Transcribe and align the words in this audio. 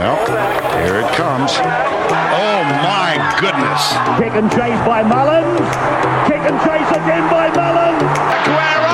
Well, 0.00 0.16
here 0.80 0.96
it 0.96 1.12
comes. 1.12 1.52
Oh 1.60 2.62
my 2.80 3.36
goodness. 3.38 3.92
Kick 4.18 4.32
and 4.32 4.50
chase 4.50 4.80
by 4.86 5.02
Mullins. 5.02 5.60
Kick 6.26 6.40
and 6.40 6.58
chase 6.64 6.88
again 6.96 7.28
by 7.28 7.50
Mullins. 7.50 8.00
Aguero! 8.00 8.89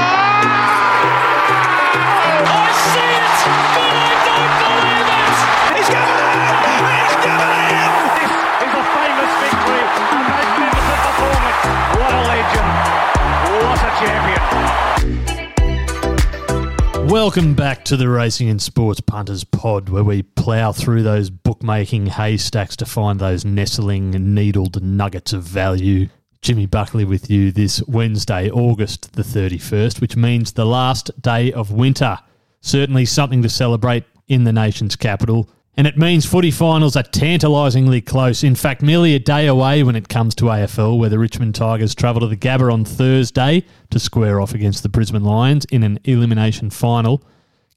Welcome 17.27 17.54
back 17.54 17.84
to 17.86 17.96
the 17.96 18.08
Racing 18.08 18.50
and 18.50 18.62
Sports 18.62 19.00
Punters 19.00 19.42
Pod, 19.42 19.88
where 19.88 20.04
we 20.04 20.22
plough 20.22 20.70
through 20.70 21.02
those 21.02 21.29
bookmaking 21.29 22.06
haystacks 22.06 22.77
to 22.77 22.87
find 22.87 23.18
those 23.18 23.45
nestling, 23.45 24.12
needled 24.32 24.80
nuggets 24.80 25.32
of 25.32 25.42
value. 25.42 26.09
Jimmy 26.41 26.66
Buckley 26.66 27.04
with 27.04 27.28
you 27.28 27.51
this 27.51 27.82
Wednesday, 27.88 28.48
August 28.48 29.15
the 29.15 29.24
31st, 29.24 30.01
which 30.01 30.15
means 30.15 30.52
the 30.52 30.65
last 30.65 31.20
day 31.20 31.52
of 31.52 31.73
winter. 31.73 32.16
Certainly 32.60 33.06
something 33.06 33.43
to 33.43 33.48
celebrate 33.48 34.04
in 34.29 34.45
the 34.45 34.52
nation's 34.52 34.95
capital. 34.95 35.51
And 35.79 35.87
it 35.87 35.98
means 35.98 36.25
footy 36.25 36.51
finals 36.51 36.97
are 36.97 37.03
tantalisingly 37.03 38.01
close. 38.01 38.43
In 38.43 38.55
fact, 38.55 38.80
merely 38.80 39.15
a 39.15 39.19
day 39.19 39.47
away 39.47 39.83
when 39.83 39.95
it 39.95 40.09
comes 40.09 40.35
to 40.37 40.47
AFL, 40.47 40.99
where 40.99 41.11
the 41.11 41.19
Richmond 41.19 41.55
Tigers 41.55 41.95
travel 41.95 42.21
to 42.21 42.27
the 42.27 42.37
Gabba 42.37 42.73
on 42.73 42.87
Thursday 42.87 43.62
to 43.91 43.99
square 43.99 44.41
off 44.41 44.55
against 44.55 44.83
the 44.83 44.89
Brisbane 44.89 45.25
Lions 45.25 45.66
in 45.66 45.83
an 45.83 45.99
elimination 46.05 46.71
final, 46.71 47.23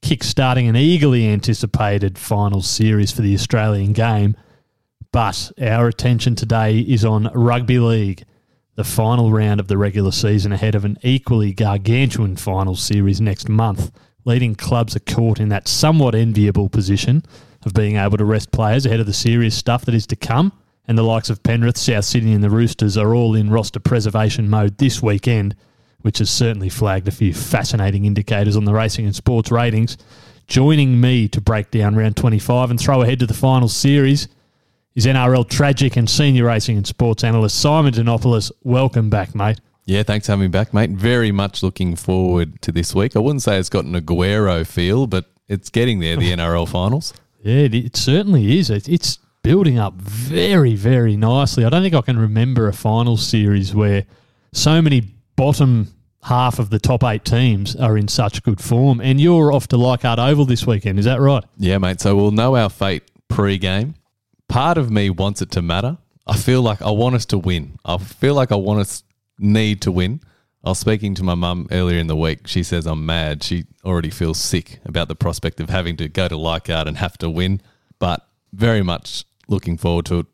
kick-starting 0.01 0.69
an 0.69 0.77
eagerly 0.77 1.27
anticipated 1.27 2.17
final 2.17 2.61
series 2.61 3.11
for 3.11 3.21
the 3.21 3.33
Australian 3.33 3.91
game. 3.91 4.37
But 5.11 5.51
our 5.61 5.87
attention 5.87 6.35
today 6.35 6.79
is 6.79 7.03
on 7.03 7.29
rugby 7.33 7.79
league, 7.79 8.23
the 8.75 8.85
final 8.85 9.29
round 9.29 9.59
of 9.59 9.67
the 9.67 9.77
regular 9.77 10.11
season 10.11 10.53
ahead 10.53 10.73
of 10.73 10.85
an 10.85 10.97
equally 11.03 11.51
gargantuan 11.51 12.37
final 12.37 12.77
series 12.77 13.19
next 13.19 13.49
month. 13.49 13.91
Leading 14.25 14.55
clubs 14.55 14.95
are 14.95 15.01
caught 15.01 15.39
in 15.39 15.49
that 15.49 15.67
somewhat 15.67 16.15
enviable 16.15 16.69
position 16.69 17.23
of 17.65 17.73
being 17.73 17.95
able 17.95 18.17
to 18.17 18.25
rest 18.25 18.51
players 18.51 18.85
ahead 18.85 18.99
of 18.99 19.05
the 19.05 19.13
serious 19.13 19.55
stuff 19.55 19.85
that 19.85 19.95
is 19.95 20.07
to 20.07 20.15
come. 20.15 20.51
And 20.87 20.97
the 20.97 21.03
likes 21.03 21.29
of 21.29 21.43
Penrith, 21.43 21.77
South 21.77 22.05
Sydney, 22.05 22.33
and 22.33 22.43
the 22.43 22.49
Roosters 22.49 22.97
are 22.97 23.13
all 23.13 23.35
in 23.35 23.51
roster 23.51 23.79
preservation 23.79 24.49
mode 24.49 24.77
this 24.77 25.01
weekend, 25.03 25.55
which 26.01 26.17
has 26.17 26.31
certainly 26.31 26.69
flagged 26.69 27.07
a 27.07 27.11
few 27.11 27.33
fascinating 27.33 28.05
indicators 28.05 28.57
on 28.57 28.65
the 28.65 28.73
racing 28.73 29.05
and 29.05 29.15
sports 29.15 29.51
ratings. 29.51 29.97
Joining 30.47 30.99
me 30.99 31.27
to 31.27 31.41
break 31.41 31.69
down 31.69 31.95
round 31.95 32.17
25 32.17 32.71
and 32.71 32.79
throw 32.79 33.03
ahead 33.03 33.19
to 33.19 33.27
the 33.27 33.35
final 33.35 33.67
series 33.67 34.27
is 34.95 35.05
NRL 35.05 35.47
tragic 35.47 35.95
and 35.95 36.09
senior 36.09 36.45
racing 36.45 36.75
and 36.75 36.87
sports 36.87 37.23
analyst 37.23 37.59
Simon 37.61 37.93
Denopoulos. 37.93 38.51
Welcome 38.63 39.11
back, 39.11 39.35
mate. 39.35 39.59
Yeah, 39.89 40.03
thanks 40.03 40.27
for 40.27 40.33
having 40.33 40.43
me 40.43 40.47
back, 40.49 40.71
mate. 40.71 40.91
Very 40.91 41.31
much 41.31 41.63
looking 41.63 41.95
forward 41.95 42.61
to 42.61 42.71
this 42.71 42.93
week. 42.93 43.15
I 43.15 43.19
wouldn't 43.19 43.41
say 43.41 43.57
it's 43.57 43.69
got 43.69 43.85
an 43.85 43.93
Aguero 43.93 44.65
feel, 44.65 45.07
but 45.07 45.25
it's 45.47 45.71
getting 45.71 45.99
there, 45.99 46.15
the 46.15 46.31
NRL 46.35 46.69
finals. 46.69 47.11
Yeah, 47.41 47.61
it, 47.61 47.73
it 47.73 47.95
certainly 47.95 48.59
is. 48.59 48.69
It, 48.69 48.87
it's 48.87 49.17
building 49.41 49.79
up 49.79 49.95
very, 49.95 50.75
very 50.75 51.17
nicely. 51.17 51.65
I 51.65 51.69
don't 51.69 51.81
think 51.81 51.95
I 51.95 52.01
can 52.01 52.19
remember 52.19 52.67
a 52.67 52.73
final 52.73 53.17
series 53.17 53.73
where 53.73 54.05
so 54.53 54.79
many 54.79 55.01
bottom 55.35 55.91
half 56.21 56.59
of 56.59 56.69
the 56.69 56.77
top 56.77 57.03
eight 57.03 57.25
teams 57.25 57.75
are 57.75 57.97
in 57.97 58.07
such 58.07 58.43
good 58.43 58.61
form. 58.61 59.01
And 59.01 59.19
you're 59.19 59.51
off 59.51 59.69
to 59.69 59.77
Leichhardt 59.77 60.19
Oval 60.19 60.45
this 60.45 60.67
weekend, 60.67 60.99
is 60.99 61.05
that 61.05 61.19
right? 61.19 61.43
Yeah, 61.57 61.79
mate. 61.79 61.99
So 61.99 62.15
we'll 62.15 62.29
know 62.29 62.55
our 62.55 62.69
fate 62.69 63.09
pre-game. 63.27 63.95
Part 64.49 64.77
of 64.77 64.91
me 64.91 65.09
wants 65.09 65.41
it 65.41 65.49
to 65.51 65.63
matter. 65.63 65.97
I 66.27 66.37
feel 66.37 66.61
like 66.61 66.83
I 66.83 66.91
want 66.91 67.15
us 67.15 67.25
to 67.27 67.39
win. 67.39 67.79
I 67.83 67.97
feel 67.97 68.35
like 68.35 68.51
I 68.51 68.55
want 68.55 68.81
us 68.81 69.03
need 69.39 69.81
to 69.81 69.91
win. 69.91 70.21
I 70.63 70.69
was 70.69 70.79
speaking 70.79 71.15
to 71.15 71.23
my 71.23 71.35
mum 71.35 71.67
earlier 71.71 71.97
in 71.99 72.07
the 72.07 72.15
week. 72.15 72.47
She 72.47 72.63
says 72.63 72.85
I'm 72.85 73.05
mad. 73.05 73.43
She 73.43 73.65
already 73.85 74.09
feels 74.09 74.37
sick 74.37 74.79
about 74.85 75.07
the 75.07 75.15
prospect 75.15 75.59
of 75.61 75.69
having 75.69 75.95
to 75.97 76.09
go 76.09 76.27
to 76.27 76.35
Leichhardt 76.35 76.87
and 76.87 76.97
have 76.97 77.17
to 77.19 77.29
win. 77.29 77.61
But 77.97 78.27
very 78.51 78.81
much 78.83 79.23
looking 79.47 79.77
forward 79.77 80.05
to 80.07 80.19
it. 80.19 80.25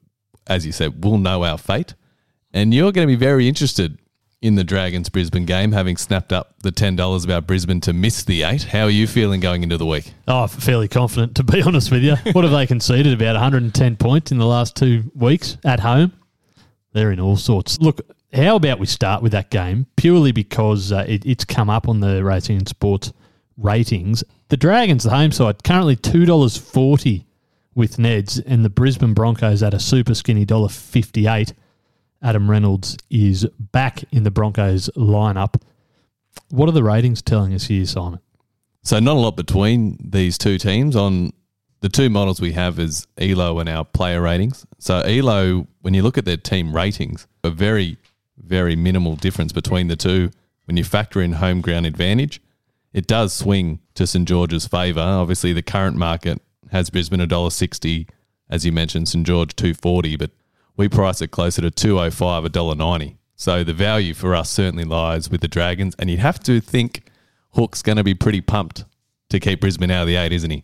As 0.47 0.65
you 0.65 0.71
said, 0.71 1.03
we'll 1.03 1.17
know 1.17 1.43
our 1.43 1.57
fate. 1.57 1.93
And 2.53 2.73
you're 2.73 2.91
going 2.91 3.07
to 3.07 3.11
be 3.11 3.19
very 3.19 3.47
interested 3.47 3.99
in 4.41 4.55
the 4.55 4.63
Dragons 4.63 5.09
Brisbane 5.09 5.45
game, 5.45 5.71
having 5.71 5.97
snapped 5.97 6.31
up 6.31 6.53
the 6.61 6.71
$10 6.71 7.25
about 7.25 7.47
Brisbane 7.47 7.81
to 7.81 7.93
miss 7.93 8.23
the 8.23 8.43
eight. 8.43 8.63
How 8.63 8.83
are 8.83 8.91
you 8.91 9.07
feeling 9.07 9.39
going 9.39 9.63
into 9.63 9.77
the 9.77 9.85
week? 9.85 10.13
Oh, 10.27 10.45
fairly 10.45 10.87
confident, 10.87 11.35
to 11.35 11.43
be 11.43 11.61
honest 11.65 11.91
with 11.91 12.03
you. 12.03 12.15
What 12.31 12.43
have 12.43 12.51
they 12.51 12.67
conceded? 12.67 13.13
About 13.13 13.33
110 13.33 13.95
points 13.97 14.31
in 14.31 14.37
the 14.37 14.45
last 14.45 14.75
two 14.75 15.11
weeks 15.15 15.57
at 15.65 15.79
home? 15.79 16.13
They're 16.93 17.11
in 17.11 17.19
all 17.19 17.37
sorts. 17.37 17.79
Look, 17.79 18.01
how 18.35 18.55
about 18.55 18.79
we 18.79 18.85
start 18.85 19.23
with 19.23 19.31
that 19.31 19.49
game 19.49 19.87
purely 19.95 20.31
because 20.31 20.91
uh, 20.91 21.05
it, 21.07 21.25
it's 21.25 21.45
come 21.45 21.69
up 21.69 21.87
on 21.87 21.99
the 21.99 22.23
racing 22.23 22.57
and 22.57 22.67
sports 22.67 23.13
ratings. 23.57 24.23
The 24.49 24.57
Dragons, 24.57 25.03
the 25.03 25.09
home 25.09 25.31
side, 25.31 25.63
currently 25.63 25.95
two 25.95 26.25
dollars 26.25 26.57
forty 26.57 27.25
with 27.73 27.97
Neds, 27.97 28.41
and 28.45 28.63
the 28.63 28.69
Brisbane 28.69 29.13
Broncos 29.13 29.63
at 29.63 29.73
a 29.73 29.79
super 29.79 30.13
skinny 30.13 30.45
dollar 30.45 30.69
fifty 30.69 31.27
eight. 31.27 31.53
Adam 32.21 32.49
Reynolds 32.49 32.97
is 33.09 33.45
back 33.59 34.03
in 34.11 34.23
the 34.23 34.31
Broncos 34.31 34.89
lineup. 34.95 35.61
What 36.49 36.67
are 36.69 36.73
the 36.73 36.83
ratings 36.83 37.21
telling 37.21 37.53
us 37.53 37.65
here, 37.65 37.85
Simon? 37.85 38.19
So 38.83 38.99
not 38.99 39.15
a 39.15 39.19
lot 39.19 39.35
between 39.35 39.97
these 40.03 40.37
two 40.37 40.57
teams. 40.57 40.95
On 40.95 41.33
the 41.81 41.89
two 41.89 42.09
models 42.09 42.41
we 42.41 42.53
have 42.53 42.79
is 42.79 43.05
Elo 43.17 43.59
and 43.59 43.69
our 43.69 43.85
player 43.85 44.21
ratings. 44.21 44.65
So 44.79 44.99
Elo, 45.01 45.67
when 45.81 45.93
you 45.93 46.01
look 46.01 46.17
at 46.17 46.25
their 46.25 46.37
team 46.37 46.75
ratings, 46.75 47.27
a 47.43 47.49
very, 47.49 47.97
very 48.45 48.75
minimal 48.75 49.15
difference 49.15 49.53
between 49.53 49.87
the 49.87 49.95
two. 49.95 50.31
When 50.65 50.77
you 50.77 50.83
factor 50.83 51.21
in 51.21 51.33
home 51.33 51.61
ground 51.61 51.85
advantage, 51.85 52.41
it 52.93 53.07
does 53.07 53.33
swing 53.33 53.79
to 53.93 54.07
St 54.07 54.27
George's 54.27 54.67
favour. 54.67 55.01
Obviously, 55.01 55.53
the 55.53 55.61
current 55.61 55.97
market 55.97 56.41
has 56.71 56.89
Brisbane 56.89 57.21
a 57.21 57.27
dollar 57.27 57.51
sixty, 57.51 58.07
as 58.49 58.65
you 58.65 58.71
mentioned, 58.71 59.07
St 59.07 59.25
George 59.25 59.55
two 59.55 59.73
forty, 59.73 60.15
but 60.15 60.31
we 60.77 60.89
price 60.89 61.21
it 61.21 61.31
closer 61.31 61.61
to 61.61 61.71
two 61.71 61.99
oh 61.99 62.09
five, 62.09 62.45
a 62.45 62.49
dollar 62.49 62.75
ninety. 62.75 63.17
So 63.35 63.63
the 63.63 63.73
value 63.73 64.13
for 64.13 64.33
us 64.33 64.49
certainly 64.49 64.85
lies 64.85 65.29
with 65.29 65.41
the 65.41 65.47
Dragons, 65.47 65.93
and 65.99 66.09
you'd 66.09 66.19
have 66.19 66.39
to 66.43 66.61
think 66.61 67.03
Hook's 67.51 67.81
going 67.81 67.97
to 67.97 68.03
be 68.03 68.15
pretty 68.15 68.41
pumped 68.41 68.85
to 69.29 69.39
keep 69.39 69.61
Brisbane 69.61 69.91
out 69.91 70.03
of 70.03 70.07
the 70.07 70.15
eight, 70.15 70.31
isn't 70.31 70.51
he? 70.51 70.63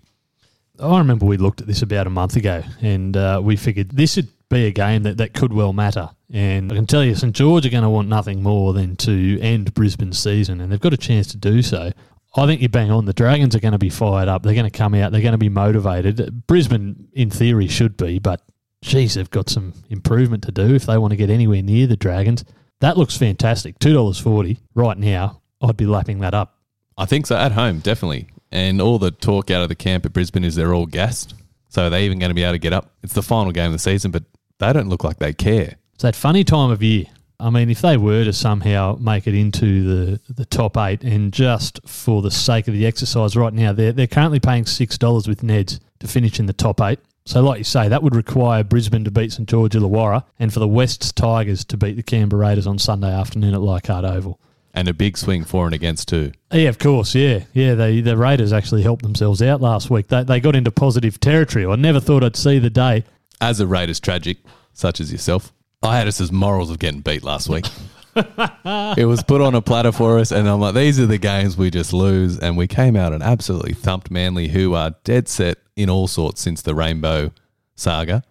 I 0.80 0.98
remember 0.98 1.26
we 1.26 1.38
looked 1.38 1.62
at 1.62 1.68
this 1.68 1.82
about 1.82 2.08
a 2.08 2.10
month 2.10 2.36
ago, 2.36 2.64
and 2.82 3.16
uh, 3.16 3.42
we 3.44 3.56
figured 3.56 3.92
this 3.92 4.16
would 4.16 4.30
be 4.52 4.68
a 4.68 4.72
game 4.72 5.04
that, 5.04 5.18
that 5.18 5.34
could 5.34 5.54
well 5.54 5.74
matter. 5.74 6.10
And 6.32 6.72
I 6.72 6.76
can 6.76 6.86
tell 6.86 7.04
you, 7.04 7.16
St 7.16 7.36
George 7.36 7.66
are 7.66 7.70
going 7.70 7.84
to 7.84 7.90
want 7.90 8.08
nothing 8.08 8.44
more 8.44 8.74
than 8.74 8.96
to 8.98 9.40
end 9.42 9.74
Brisbane's 9.74 10.20
season, 10.20 10.62
and 10.62 10.72
they've 10.72 10.80
got 10.80 10.94
a 10.94 10.98
chance 10.98 11.28
to 11.28 11.38
do 11.38 11.62
so. 11.62 11.92
I 12.36 12.46
think 12.46 12.62
you're 12.62 12.70
bang 12.70 12.92
on. 12.92 13.06
The 13.06 13.14
Dragons 13.14 13.56
are 13.56 13.60
going 13.60 13.74
to 13.74 13.78
be 13.78 13.90
fired 13.90 14.30
up. 14.30 14.44
They're 14.44 14.54
going 14.54 14.70
to 14.70 14.78
come 14.78 14.94
out. 14.94 15.12
They're 15.12 15.22
going 15.22 15.34
to 15.34 15.38
be 15.38 15.50
motivated. 15.50 16.48
Brisbane, 16.48 17.10
in 17.14 17.30
theory, 17.30 17.68
should 17.68 17.98
be, 17.98 18.20
but 18.20 18.42
geez, 18.82 19.16
they've 19.16 19.30
got 19.30 19.50
some 19.50 19.74
improvement 19.90 20.44
to 20.44 20.52
do 20.52 20.74
if 20.74 20.86
they 20.86 20.98
want 20.98 21.12
to 21.12 21.18
get 21.18 21.30
anywhere 21.30 21.62
near 21.62 21.88
the 21.88 21.98
Dragons. 21.98 22.46
That 22.80 22.98
looks 22.98 23.18
fantastic. 23.18 23.78
Two 23.80 23.94
dollars 23.94 24.18
forty 24.18 24.60
right 24.74 24.98
now. 24.98 25.42
I'd 25.62 25.78
be 25.78 25.86
lapping 25.86 26.20
that 26.20 26.34
up. 26.34 26.58
I 26.98 27.06
think 27.06 27.28
so. 27.28 27.36
At 27.36 27.52
home, 27.52 27.80
definitely. 27.80 28.28
And 28.52 28.82
all 28.82 28.98
the 28.98 29.12
talk 29.12 29.52
out 29.52 29.62
of 29.62 29.70
the 29.70 29.76
camp 29.76 30.06
at 30.06 30.14
Brisbane 30.14 30.44
is 30.44 30.56
they're 30.56 30.74
all 30.74 30.86
gassed. 30.86 31.36
So 31.70 31.88
are 31.88 31.90
they 31.90 32.06
even 32.06 32.20
going 32.20 32.32
to 32.32 32.36
be 32.36 32.44
able 32.44 32.54
to 32.54 32.60
get 32.60 32.74
up? 32.74 32.92
It's 33.04 33.14
the 33.14 33.22
final 33.22 33.52
game 33.52 33.68
of 33.68 33.72
the 33.72 33.80
season, 33.80 34.12
but 34.12 34.24
they 34.62 34.72
don't 34.72 34.88
look 34.88 35.04
like 35.04 35.20
they 35.20 35.34
care. 35.34 35.76
It's 35.94 36.04
that 36.04 36.16
funny 36.16 36.44
time 36.44 36.72
of 36.72 36.82
year. 36.82 37.06
I 37.40 37.50
mean, 37.50 37.72
if 37.72 37.82
they 37.82 37.98
were 37.98 38.24
to 38.24 38.34
somehow 38.34 38.98
make 39.02 39.26
it 39.26 39.34
into 39.34 39.84
the, 39.84 40.34
the 40.34 40.46
top 40.46 40.78
eight, 40.78 41.04
and 41.04 41.34
just 41.34 41.80
for 41.88 42.22
the 42.22 42.30
sake 42.30 42.68
of 42.68 42.76
the 42.76 42.86
exercise 42.86 43.36
right 43.36 43.52
now, 43.52 43.74
they're, 43.74 43.92
they're 43.92 44.06
currently 44.06 44.40
paying 44.40 44.64
$6 44.64 45.28
with 45.28 45.42
Neds 45.42 45.80
to 46.00 46.08
finish 46.08 46.40
in 46.40 46.46
the 46.46 46.54
top 46.54 46.80
eight. 46.82 47.00
So, 47.26 47.42
like 47.42 47.58
you 47.58 47.64
say, 47.64 47.88
that 47.88 48.04
would 48.04 48.16
require 48.16 48.64
Brisbane 48.64 49.04
to 49.06 49.12
beat 49.12 49.32
St 49.32 49.50
George 49.50 49.74
Illawarra 49.74 50.24
and 50.40 50.54
for 50.54 50.60
the 50.60 50.68
West's 50.68 51.12
Tigers 51.12 51.66
to 51.66 51.78
beat 51.78 51.96
the 51.96 52.04
Canberra 52.04 52.48
Raiders 52.48 52.68
on 52.68 52.78
Sunday 52.78 53.12
afternoon 53.12 53.54
at 53.54 53.62
Leichhardt 53.62 54.06
Oval. 54.06 54.40
And 54.74 54.88
a 54.88 54.94
big 54.94 55.18
swing 55.18 55.44
for 55.44 55.66
and 55.66 55.74
against 55.74 56.08
too. 56.08 56.32
Yeah, 56.52 56.70
of 56.70 56.80
course. 56.80 57.14
Yeah, 57.14 57.44
yeah. 57.54 57.76
They, 57.76 58.02
the 58.02 58.18
Raiders 58.18 58.54
actually 58.54 58.84
helped 58.84 59.04
themselves 59.04 59.42
out 59.42 59.62
last 59.62 59.90
week. 59.90 60.08
They, 60.08 60.24
they 60.24 60.40
got 60.40 60.56
into 60.56 60.72
positive 60.72 61.20
territory. 61.20 61.66
I 61.66 61.76
never 61.76 62.00
thought 62.00 62.24
I'd 62.24 62.36
see 62.36 62.58
the 62.60 62.70
day. 62.70 63.04
As 63.42 63.60
a 63.60 63.66
Raiders 63.66 64.00
tragic, 64.00 64.38
such 64.72 65.02
as 65.02 65.12
yourself, 65.12 65.52
I 65.82 65.98
had 65.98 66.08
us 66.08 66.22
as 66.22 66.32
morals 66.32 66.70
of 66.70 66.78
getting 66.78 67.02
beat 67.02 67.24
last 67.24 67.50
week. 67.50 67.66
it 68.16 69.08
was 69.08 69.24
put 69.24 69.42
on 69.42 69.56
a 69.56 69.62
platter 69.62 69.92
for 69.92 70.20
us, 70.20 70.32
and 70.32 70.48
I'm 70.48 70.60
like, 70.60 70.76
these 70.76 71.00
are 71.00 71.08
the 71.08 71.18
games 71.18 71.58
we 71.58 71.72
just 71.72 71.92
lose. 71.92 72.38
And 72.38 72.56
we 72.56 72.68
came 72.68 72.96
out 72.96 73.14
and 73.14 73.24
absolutely 73.24 73.74
thumped 73.74 74.12
Manly, 74.12 74.50
who 74.50 74.76
are 74.76 74.92
dead 75.04 75.28
set 75.28 75.58
in 75.76 75.90
all 75.90 76.08
sorts 76.08 76.40
since 76.40 76.62
the 76.62 76.76
Rainbow 76.76 77.32
saga. 77.76 78.24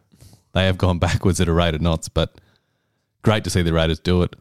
They 0.53 0.67
have 0.67 0.79
gone 0.79 0.99
backwards 1.01 1.41
at 1.41 1.49
a 1.49 1.53
rate 1.53 1.75
of 1.75 1.81
knots, 1.81 2.09
but 2.09 2.41
great 3.23 3.43
to 3.45 3.51
see 3.51 3.63
the 3.63 3.73
Raiders 3.73 3.99
do 3.99 4.23
it. 4.23 4.37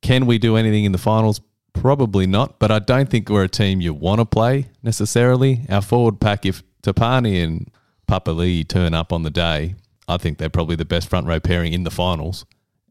Can 0.00 0.26
we 0.26 0.38
do 0.38 0.56
anything 0.56 0.84
in 0.84 0.92
the 0.92 0.98
finals? 0.98 1.40
Probably 1.72 2.26
not, 2.26 2.60
but 2.60 2.70
I 2.70 2.78
don't 2.78 3.10
think 3.10 3.28
we're 3.28 3.44
a 3.44 3.48
team 3.48 3.80
you 3.80 3.94
want 3.94 4.20
to 4.20 4.24
play 4.24 4.68
necessarily. 4.82 5.62
Our 5.68 5.82
forward 5.82 6.20
pack, 6.20 6.46
if 6.46 6.62
Tapine 6.82 7.42
and 7.42 7.70
Papalii 8.12 8.68
turn 8.68 8.92
up 8.92 9.10
on 9.10 9.22
the 9.22 9.30
day, 9.30 9.74
I 10.06 10.18
think 10.18 10.36
they're 10.36 10.50
probably 10.50 10.76
the 10.76 10.84
best 10.84 11.08
front 11.08 11.26
row 11.26 11.40
pairing 11.40 11.72
in 11.72 11.84
the 11.84 11.90
finals. 11.90 12.44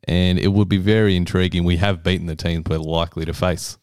And 0.05 0.39
it 0.39 0.47
would 0.47 0.67
be 0.67 0.77
very 0.77 1.15
intriguing. 1.15 1.63
We 1.63 1.77
have 1.77 2.01
beaten 2.01 2.25
the 2.25 2.35
teams 2.35 2.65
we're 2.67 2.79
likely 2.79 3.25
to 3.25 3.33
face. 3.33 3.77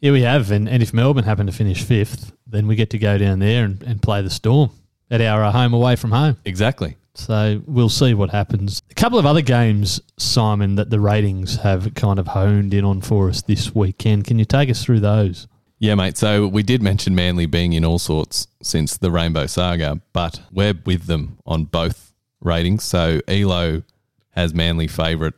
Yeah, 0.00 0.10
we 0.10 0.22
have. 0.22 0.50
And, 0.50 0.68
and 0.68 0.82
if 0.82 0.92
Melbourne 0.92 1.22
happen 1.22 1.46
to 1.46 1.52
finish 1.52 1.84
fifth, 1.84 2.32
then 2.44 2.66
we 2.66 2.74
get 2.74 2.90
to 2.90 2.98
go 2.98 3.16
down 3.18 3.38
there 3.38 3.64
and, 3.64 3.80
and 3.84 4.02
play 4.02 4.20
the 4.20 4.30
Storm 4.30 4.70
at 5.12 5.20
our 5.20 5.44
uh, 5.44 5.52
home 5.52 5.74
away 5.74 5.94
from 5.94 6.10
home. 6.10 6.38
Exactly. 6.44 6.96
So 7.14 7.62
we'll 7.66 7.88
see 7.88 8.12
what 8.12 8.30
happens. 8.30 8.82
A 8.90 8.94
couple 8.94 9.20
of 9.20 9.26
other 9.26 9.42
games, 9.42 10.00
Simon, 10.16 10.74
that 10.74 10.90
the 10.90 10.98
ratings 10.98 11.54
have 11.58 11.94
kind 11.94 12.18
of 12.18 12.26
honed 12.26 12.74
in 12.74 12.84
on 12.84 13.00
for 13.00 13.28
us 13.28 13.42
this 13.42 13.72
weekend. 13.76 14.24
Can 14.24 14.40
you 14.40 14.44
take 14.44 14.68
us 14.70 14.82
through 14.82 15.00
those? 15.00 15.46
Yeah, 15.78 15.94
mate. 15.96 16.16
So 16.16 16.46
we 16.46 16.62
did 16.62 16.82
mention 16.82 17.14
Manly 17.14 17.46
being 17.46 17.72
in 17.72 17.84
all 17.84 17.98
sorts 17.98 18.46
since 18.62 18.96
the 18.96 19.10
Rainbow 19.10 19.46
Saga, 19.46 20.00
but 20.12 20.40
we're 20.50 20.74
with 20.86 21.06
them 21.06 21.38
on 21.44 21.64
both 21.64 22.12
ratings. 22.40 22.84
So 22.84 23.20
Elo 23.26 23.82
has 24.30 24.54
Manly 24.54 24.86
favourite, 24.86 25.34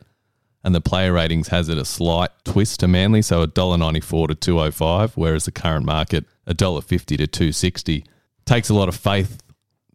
and 0.63 0.75
the 0.75 0.81
player 0.81 1.13
ratings 1.13 1.49
has 1.49 1.69
it 1.69 1.77
a 1.77 1.85
slight 1.85 2.29
twist 2.43 2.79
to 2.81 2.87
Manly, 2.87 3.21
so 3.21 3.45
$1.94 3.45 4.27
to 4.27 4.35
205, 4.35 5.17
whereas 5.17 5.45
the 5.45 5.51
current 5.51 5.85
market 5.85 6.25
$1.50 6.47 7.17
to 7.17 7.27
260. 7.27 8.05
Takes 8.45 8.69
a 8.69 8.73
lot 8.73 8.87
of 8.87 8.95
faith 8.95 9.41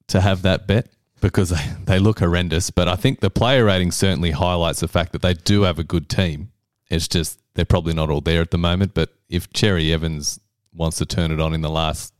to 0.08 0.20
have 0.20 0.42
that 0.42 0.66
bet 0.66 0.88
because 1.20 1.50
they, 1.50 1.72
they 1.84 1.98
look 1.98 2.18
horrendous, 2.18 2.70
but 2.70 2.88
I 2.88 2.96
think 2.96 3.20
the 3.20 3.30
player 3.30 3.64
rating 3.64 3.92
certainly 3.92 4.32
highlights 4.32 4.80
the 4.80 4.88
fact 4.88 5.12
that 5.12 5.22
they 5.22 5.34
do 5.34 5.62
have 5.62 5.78
a 5.78 5.84
good 5.84 6.08
team. 6.08 6.52
It's 6.90 7.08
just 7.08 7.38
they're 7.54 7.64
probably 7.64 7.94
not 7.94 8.10
all 8.10 8.20
there 8.20 8.42
at 8.42 8.50
the 8.50 8.58
moment, 8.58 8.92
but 8.94 9.10
if 9.32 9.50
Cherry 9.52 9.92
Evans 9.92 10.38
wants 10.74 10.98
to 10.98 11.06
turn 11.06 11.32
it 11.32 11.40
on 11.40 11.54
in 11.54 11.62
the 11.62 11.70
last 11.70 12.12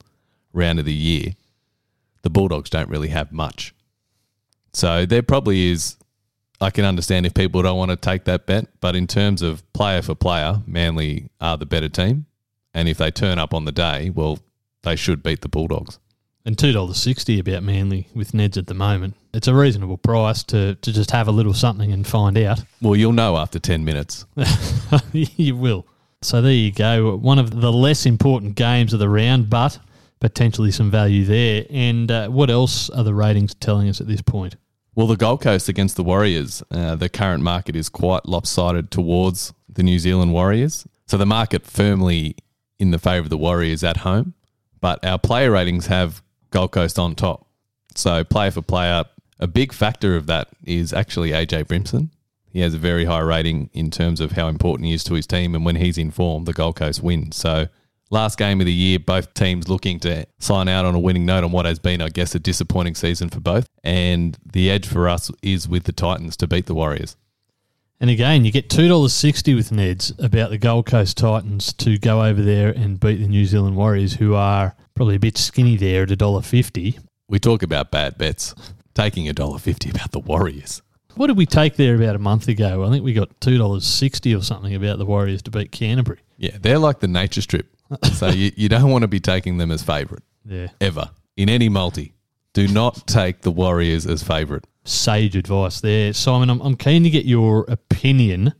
round 0.52 0.78
of 0.78 0.86
the 0.86 0.94
year, 0.94 1.34
the 2.22 2.30
Bulldogs 2.30 2.70
don't 2.70 2.88
really 2.88 3.08
have 3.08 3.32
much. 3.32 3.74
So 4.72 5.04
there 5.04 5.22
probably 5.22 5.70
is. 5.70 5.96
I 6.60 6.70
can 6.70 6.84
understand 6.84 7.26
if 7.26 7.34
people 7.34 7.60
don't 7.60 7.76
want 7.76 7.90
to 7.90 7.96
take 7.96 8.24
that 8.24 8.46
bet, 8.46 8.66
but 8.80 8.96
in 8.96 9.06
terms 9.06 9.42
of 9.42 9.70
player 9.74 10.00
for 10.00 10.14
player, 10.14 10.62
Manly 10.66 11.28
are 11.40 11.58
the 11.58 11.66
better 11.66 11.88
team. 11.88 12.26
And 12.72 12.88
if 12.88 12.98
they 12.98 13.10
turn 13.10 13.38
up 13.38 13.52
on 13.52 13.66
the 13.66 13.72
day, 13.72 14.08
well, 14.08 14.38
they 14.82 14.96
should 14.96 15.22
beat 15.22 15.42
the 15.42 15.48
Bulldogs. 15.48 15.98
And 16.44 16.56
two 16.58 16.72
dollars 16.72 16.96
sixty 16.96 17.38
about 17.38 17.62
Manly 17.62 18.08
with 18.14 18.32
Neds 18.32 18.56
at 18.56 18.68
the 18.68 18.74
moment. 18.74 19.14
It's 19.34 19.48
a 19.48 19.54
reasonable 19.54 19.98
price 19.98 20.42
to, 20.44 20.76
to 20.76 20.92
just 20.92 21.10
have 21.10 21.28
a 21.28 21.32
little 21.32 21.54
something 21.54 21.92
and 21.92 22.06
find 22.06 22.38
out. 22.38 22.60
Well, 22.80 22.96
you'll 22.96 23.12
know 23.12 23.36
after 23.36 23.58
10 23.58 23.84
minutes. 23.84 24.26
you 25.12 25.56
will. 25.56 25.86
So 26.22 26.40
there 26.40 26.52
you 26.52 26.72
go. 26.72 27.16
One 27.16 27.38
of 27.38 27.60
the 27.60 27.72
less 27.72 28.06
important 28.06 28.54
games 28.54 28.92
of 28.92 29.00
the 29.00 29.08
round, 29.08 29.50
but 29.50 29.78
potentially 30.20 30.70
some 30.70 30.90
value 30.90 31.24
there. 31.24 31.66
And 31.68 32.10
uh, 32.10 32.28
what 32.28 32.48
else 32.48 32.88
are 32.90 33.02
the 33.02 33.12
ratings 33.12 33.54
telling 33.54 33.88
us 33.88 34.00
at 34.00 34.06
this 34.06 34.22
point? 34.22 34.56
Well, 34.94 35.06
the 35.06 35.16
Gold 35.16 35.40
Coast 35.40 35.68
against 35.68 35.96
the 35.96 36.04
Warriors, 36.04 36.62
uh, 36.70 36.94
the 36.94 37.08
current 37.08 37.42
market 37.42 37.74
is 37.74 37.88
quite 37.88 38.26
lopsided 38.26 38.90
towards 38.90 39.52
the 39.68 39.82
New 39.82 39.98
Zealand 39.98 40.32
Warriors. 40.32 40.86
So 41.06 41.16
the 41.16 41.26
market 41.26 41.66
firmly 41.66 42.36
in 42.78 42.92
the 42.92 42.98
favour 42.98 43.24
of 43.24 43.30
the 43.30 43.38
Warriors 43.38 43.82
at 43.82 43.98
home, 43.98 44.34
but 44.80 45.04
our 45.04 45.18
player 45.18 45.50
ratings 45.50 45.86
have 45.86 46.22
Gold 46.50 46.72
Coast 46.72 46.98
on 46.98 47.14
top. 47.14 47.48
So 47.96 48.22
player 48.22 48.50
for 48.50 48.62
player, 48.62 49.04
a 49.40 49.46
big 49.46 49.72
factor 49.72 50.14
of 50.14 50.26
that 50.26 50.48
is 50.62 50.92
actually 50.92 51.30
AJ 51.30 51.64
Brimson. 51.64 52.10
He 52.52 52.60
has 52.60 52.74
a 52.74 52.78
very 52.78 53.06
high 53.06 53.20
rating 53.20 53.70
in 53.72 53.90
terms 53.90 54.20
of 54.20 54.32
how 54.32 54.48
important 54.48 54.86
he 54.86 54.94
is 54.94 55.04
to 55.04 55.14
his 55.14 55.26
team, 55.26 55.54
and 55.54 55.64
when 55.64 55.76
he's 55.76 55.96
in 55.96 56.10
form, 56.10 56.44
the 56.44 56.52
Gold 56.52 56.76
Coast 56.76 57.02
wins. 57.02 57.36
So 57.36 57.68
last 58.10 58.38
game 58.38 58.60
of 58.60 58.66
the 58.66 58.72
year, 58.72 58.98
both 58.98 59.32
teams 59.32 59.68
looking 59.68 59.98
to 60.00 60.26
sign 60.38 60.68
out 60.68 60.84
on 60.84 60.94
a 60.94 61.00
winning 61.00 61.24
note 61.24 61.44
on 61.44 61.52
what 61.52 61.64
has 61.64 61.78
been, 61.78 62.02
I 62.02 62.08
guess, 62.10 62.34
a 62.34 62.38
disappointing 62.38 62.94
season 62.94 63.30
for 63.30 63.40
both. 63.40 63.66
And 63.82 64.36
the 64.44 64.70
edge 64.70 64.86
for 64.86 65.08
us 65.08 65.30
is 65.42 65.66
with 65.66 65.84
the 65.84 65.92
Titans 65.92 66.36
to 66.36 66.46
beat 66.46 66.66
the 66.66 66.74
Warriors. 66.74 67.16
And 68.00 68.10
again, 68.10 68.44
you 68.44 68.50
get 68.50 68.68
two 68.68 68.88
dollars 68.88 69.12
sixty 69.12 69.54
with 69.54 69.70
Neds 69.70 70.12
about 70.22 70.50
the 70.50 70.58
Gold 70.58 70.86
Coast 70.86 71.16
Titans 71.16 71.72
to 71.74 71.98
go 71.98 72.22
over 72.24 72.42
there 72.42 72.70
and 72.70 72.98
beat 72.98 73.20
the 73.20 73.28
New 73.28 73.46
Zealand 73.46 73.76
Warriors, 73.76 74.14
who 74.14 74.34
are 74.34 74.74
probably 74.94 75.14
a 75.14 75.20
bit 75.20 75.38
skinny 75.38 75.76
there 75.76 76.02
at 76.02 76.10
a 76.10 76.16
dollar 76.16 76.42
fifty. 76.42 76.98
We 77.28 77.38
talk 77.38 77.62
about 77.62 77.90
bad 77.90 78.18
bets. 78.18 78.54
Taking 78.94 79.26
a 79.28 79.32
dollar 79.32 79.58
fifty 79.58 79.88
about 79.88 80.10
the 80.10 80.18
Warriors. 80.18 80.82
What 81.16 81.26
did 81.28 81.36
we 81.36 81.46
take 81.46 81.76
there 81.76 81.94
about 81.94 82.16
a 82.16 82.18
month 82.18 82.48
ago? 82.48 82.84
I 82.84 82.90
think 82.90 83.04
we 83.04 83.12
got 83.12 83.40
two 83.40 83.58
dollars 83.58 83.86
sixty 83.86 84.34
or 84.34 84.42
something 84.42 84.74
about 84.74 84.98
the 84.98 85.06
Warriors 85.06 85.42
to 85.42 85.50
beat 85.50 85.72
Canterbury. 85.72 86.20
Yeah, 86.38 86.56
they're 86.60 86.78
like 86.78 87.00
the 87.00 87.08
nature 87.08 87.40
strip. 87.42 87.68
so 88.14 88.28
you, 88.28 88.50
you 88.56 88.68
don't 88.68 88.90
want 88.90 89.02
to 89.02 89.08
be 89.08 89.20
taking 89.20 89.58
them 89.58 89.70
as 89.70 89.82
favourite 89.82 90.22
Yeah, 90.46 90.68
ever 90.80 91.10
in 91.36 91.48
any 91.48 91.68
multi. 91.68 92.14
Do 92.54 92.66
not 92.68 93.06
take 93.06 93.42
the 93.42 93.50
Warriors 93.50 94.06
as 94.06 94.22
favourite. 94.22 94.64
sage 94.84 95.36
advice 95.36 95.80
there, 95.80 96.12
Simon. 96.12 96.50
I'm, 96.50 96.60
I'm 96.60 96.76
keen 96.76 97.02
to 97.04 97.10
get 97.10 97.24
your 97.24 97.64
opinion, 97.68 98.52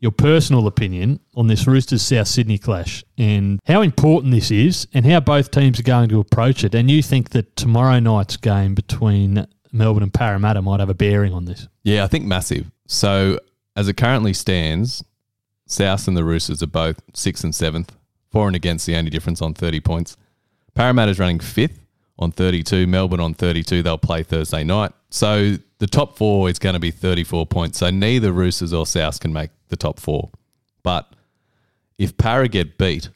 your 0.00 0.10
personal 0.12 0.66
opinion 0.66 1.20
on 1.34 1.46
this 1.46 1.66
Roosters 1.66 2.02
South 2.02 2.28
Sydney 2.28 2.58
clash 2.58 3.04
and 3.18 3.60
how 3.66 3.82
important 3.82 4.32
this 4.32 4.50
is, 4.50 4.86
and 4.94 5.04
how 5.06 5.20
both 5.20 5.50
teams 5.50 5.78
are 5.80 5.84
going 5.84 6.08
to 6.08 6.20
approach 6.20 6.64
it. 6.64 6.74
And 6.74 6.90
you 6.90 7.02
think 7.02 7.30
that 7.30 7.54
tomorrow 7.56 7.98
night's 8.00 8.36
game 8.36 8.74
between 8.74 9.46
Melbourne 9.76 10.02
and 10.02 10.14
Parramatta 10.14 10.62
might 10.62 10.80
have 10.80 10.90
a 10.90 10.94
bearing 10.94 11.32
on 11.32 11.44
this? 11.44 11.68
Yeah, 11.82 12.04
I 12.04 12.06
think 12.06 12.24
massive. 12.24 12.70
So 12.86 13.38
as 13.74 13.88
it 13.88 13.96
currently 13.96 14.32
stands, 14.32 15.04
South 15.66 16.08
and 16.08 16.16
the 16.16 16.24
Roosters 16.24 16.62
are 16.62 16.68
both 16.68 17.00
sixth 17.14 17.44
and 17.44 17.54
seventh, 17.54 17.92
for 18.30 18.46
and 18.46 18.56
against 18.56 18.86
the 18.86 18.96
only 18.96 19.10
difference 19.10 19.40
on 19.40 19.54
30 19.54 19.80
points. 19.80 20.16
Parramatta's 20.74 21.18
running 21.18 21.40
fifth 21.40 21.80
on 22.18 22.32
32, 22.32 22.86
Melbourne 22.86 23.20
on 23.20 23.34
32. 23.34 23.82
They'll 23.82 23.98
play 23.98 24.22
Thursday 24.22 24.64
night. 24.64 24.92
So 25.10 25.56
the 25.78 25.86
top 25.86 26.16
four 26.16 26.48
is 26.48 26.58
going 26.58 26.74
to 26.74 26.80
be 26.80 26.90
34 26.90 27.46
points. 27.46 27.78
So 27.78 27.90
neither 27.90 28.32
Roosters 28.32 28.72
or 28.72 28.86
South 28.86 29.20
can 29.20 29.32
make 29.32 29.50
the 29.68 29.76
top 29.76 30.00
four. 30.00 30.30
But 30.82 31.12
if 31.98 32.16
Para 32.16 32.48
get 32.48 32.78
beat, 32.78 33.08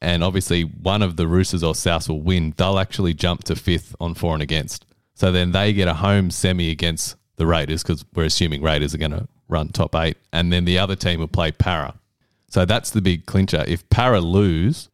and 0.00 0.22
obviously 0.22 0.62
one 0.62 1.02
of 1.02 1.16
the 1.16 1.26
Roosters 1.26 1.62
or 1.62 1.74
South 1.74 2.08
will 2.08 2.20
win, 2.20 2.54
they'll 2.56 2.78
actually 2.78 3.14
jump 3.14 3.44
to 3.44 3.56
fifth 3.56 3.96
on 4.00 4.14
for 4.14 4.34
and 4.34 4.42
against. 4.42 4.84
So 5.18 5.32
then 5.32 5.50
they 5.50 5.72
get 5.72 5.88
a 5.88 5.94
home 5.94 6.30
semi 6.30 6.70
against 6.70 7.16
the 7.34 7.46
Raiders 7.46 7.82
because 7.82 8.04
we're 8.14 8.26
assuming 8.26 8.62
Raiders 8.62 8.94
are 8.94 8.98
going 8.98 9.10
to 9.10 9.26
run 9.48 9.70
top 9.70 9.96
eight, 9.96 10.16
and 10.32 10.52
then 10.52 10.64
the 10.64 10.78
other 10.78 10.94
team 10.94 11.18
will 11.18 11.26
play 11.26 11.50
Para. 11.50 11.94
So 12.48 12.64
that's 12.64 12.90
the 12.90 13.00
big 13.00 13.26
clincher. 13.26 13.64
If 13.66 13.90
Para 13.90 14.20
lose, 14.20 14.90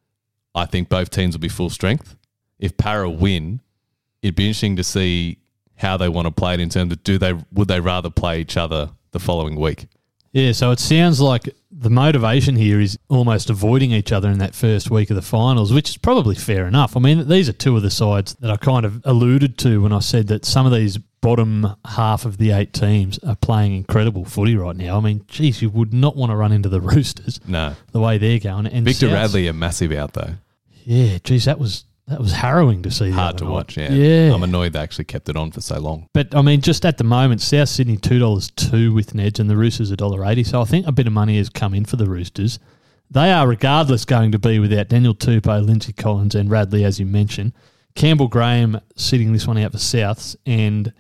I 0.54 0.64
think 0.64 0.88
both 0.88 1.10
teams 1.10 1.34
will 1.34 1.42
be 1.42 1.50
full 1.50 1.68
strength. 1.68 2.16
If 2.58 2.74
Para 2.78 3.10
win, 3.10 3.60
it'd 4.22 4.34
be 4.34 4.46
interesting 4.46 4.76
to 4.76 4.84
see 4.84 5.36
how 5.76 5.98
they 5.98 6.08
want 6.08 6.26
to 6.26 6.30
play 6.30 6.54
it 6.54 6.60
in 6.60 6.70
terms 6.70 6.90
of 6.90 7.04
do 7.04 7.18
they 7.18 7.34
would 7.52 7.68
they 7.68 7.80
rather 7.80 8.08
play 8.08 8.40
each 8.40 8.56
other 8.56 8.92
the 9.10 9.20
following 9.20 9.56
week. 9.56 9.88
Yeah, 10.34 10.50
so 10.52 10.72
it 10.72 10.80
sounds 10.80 11.20
like 11.20 11.48
the 11.70 11.90
motivation 11.90 12.56
here 12.56 12.80
is 12.80 12.98
almost 13.08 13.50
avoiding 13.50 13.92
each 13.92 14.10
other 14.10 14.28
in 14.30 14.38
that 14.38 14.54
first 14.54 14.90
week 14.90 15.08
of 15.10 15.16
the 15.16 15.22
finals, 15.22 15.72
which 15.72 15.88
is 15.90 15.96
probably 15.96 16.34
fair 16.34 16.66
enough. 16.66 16.96
I 16.96 17.00
mean, 17.00 17.28
these 17.28 17.48
are 17.48 17.52
two 17.52 17.76
of 17.76 17.82
the 17.82 17.90
sides 17.90 18.34
that 18.40 18.50
I 18.50 18.56
kind 18.56 18.84
of 18.84 19.00
alluded 19.04 19.56
to 19.58 19.80
when 19.82 19.92
I 19.92 20.00
said 20.00 20.26
that 20.28 20.44
some 20.44 20.66
of 20.66 20.72
these 20.72 20.98
bottom 20.98 21.68
half 21.86 22.24
of 22.24 22.38
the 22.38 22.50
eight 22.50 22.72
teams 22.72 23.18
are 23.20 23.36
playing 23.36 23.74
incredible 23.76 24.24
footy 24.24 24.56
right 24.56 24.74
now. 24.76 24.96
I 24.98 25.00
mean, 25.00 25.24
geez, 25.28 25.62
you 25.62 25.70
would 25.70 25.94
not 25.94 26.16
want 26.16 26.30
to 26.32 26.36
run 26.36 26.50
into 26.52 26.68
the 26.68 26.80
Roosters 26.92 27.40
No. 27.46 27.76
the 27.92 28.00
way 28.00 28.18
they're 28.18 28.40
going. 28.40 28.66
And 28.66 28.84
Victor 28.84 29.06
Souths- 29.08 29.12
Radley 29.14 29.46
are 29.48 29.52
massive 29.52 29.92
out 29.92 30.14
though. 30.14 30.34
yeah, 30.84 31.18
geez, 31.22 31.44
that 31.44 31.60
was 31.60 31.84
that 32.06 32.20
was 32.20 32.32
harrowing 32.32 32.82
to 32.82 32.90
see. 32.90 33.10
Hard 33.10 33.38
to 33.38 33.44
night. 33.44 33.50
watch, 33.50 33.76
yeah. 33.76 33.92
yeah. 33.92 34.34
I'm 34.34 34.42
annoyed 34.42 34.74
they 34.74 34.78
actually 34.78 35.06
kept 35.06 35.28
it 35.28 35.36
on 35.36 35.50
for 35.50 35.60
so 35.60 35.78
long. 35.80 36.08
But 36.12 36.34
I 36.34 36.42
mean, 36.42 36.60
just 36.60 36.84
at 36.84 36.98
the 36.98 37.04
moment, 37.04 37.40
South 37.40 37.68
Sydney 37.68 37.96
two 37.96 38.18
dollars 38.18 38.50
two 38.50 38.92
with 38.92 39.14
Neds, 39.14 39.38
and 39.38 39.48
the 39.48 39.56
Roosters 39.56 39.90
a 39.90 39.96
dollar 39.96 40.24
eighty. 40.24 40.44
So 40.44 40.60
I 40.60 40.64
think 40.64 40.86
a 40.86 40.92
bit 40.92 41.06
of 41.06 41.12
money 41.12 41.38
has 41.38 41.48
come 41.48 41.74
in 41.74 41.84
for 41.84 41.96
the 41.96 42.06
Roosters. 42.06 42.58
They 43.10 43.30
are, 43.30 43.46
regardless, 43.46 44.04
going 44.04 44.32
to 44.32 44.38
be 44.38 44.58
without 44.58 44.88
Daniel 44.88 45.14
Tupou, 45.14 45.64
Lindsay 45.64 45.92
Collins, 45.92 46.34
and 46.34 46.50
Radley, 46.50 46.84
as 46.84 46.98
you 46.98 47.06
mentioned. 47.06 47.52
Campbell 47.94 48.28
Graham 48.28 48.80
sitting 48.96 49.32
this 49.32 49.46
one 49.46 49.58
out 49.58 49.72
for 49.72 49.78
Souths, 49.78 50.36
and 50.46 50.92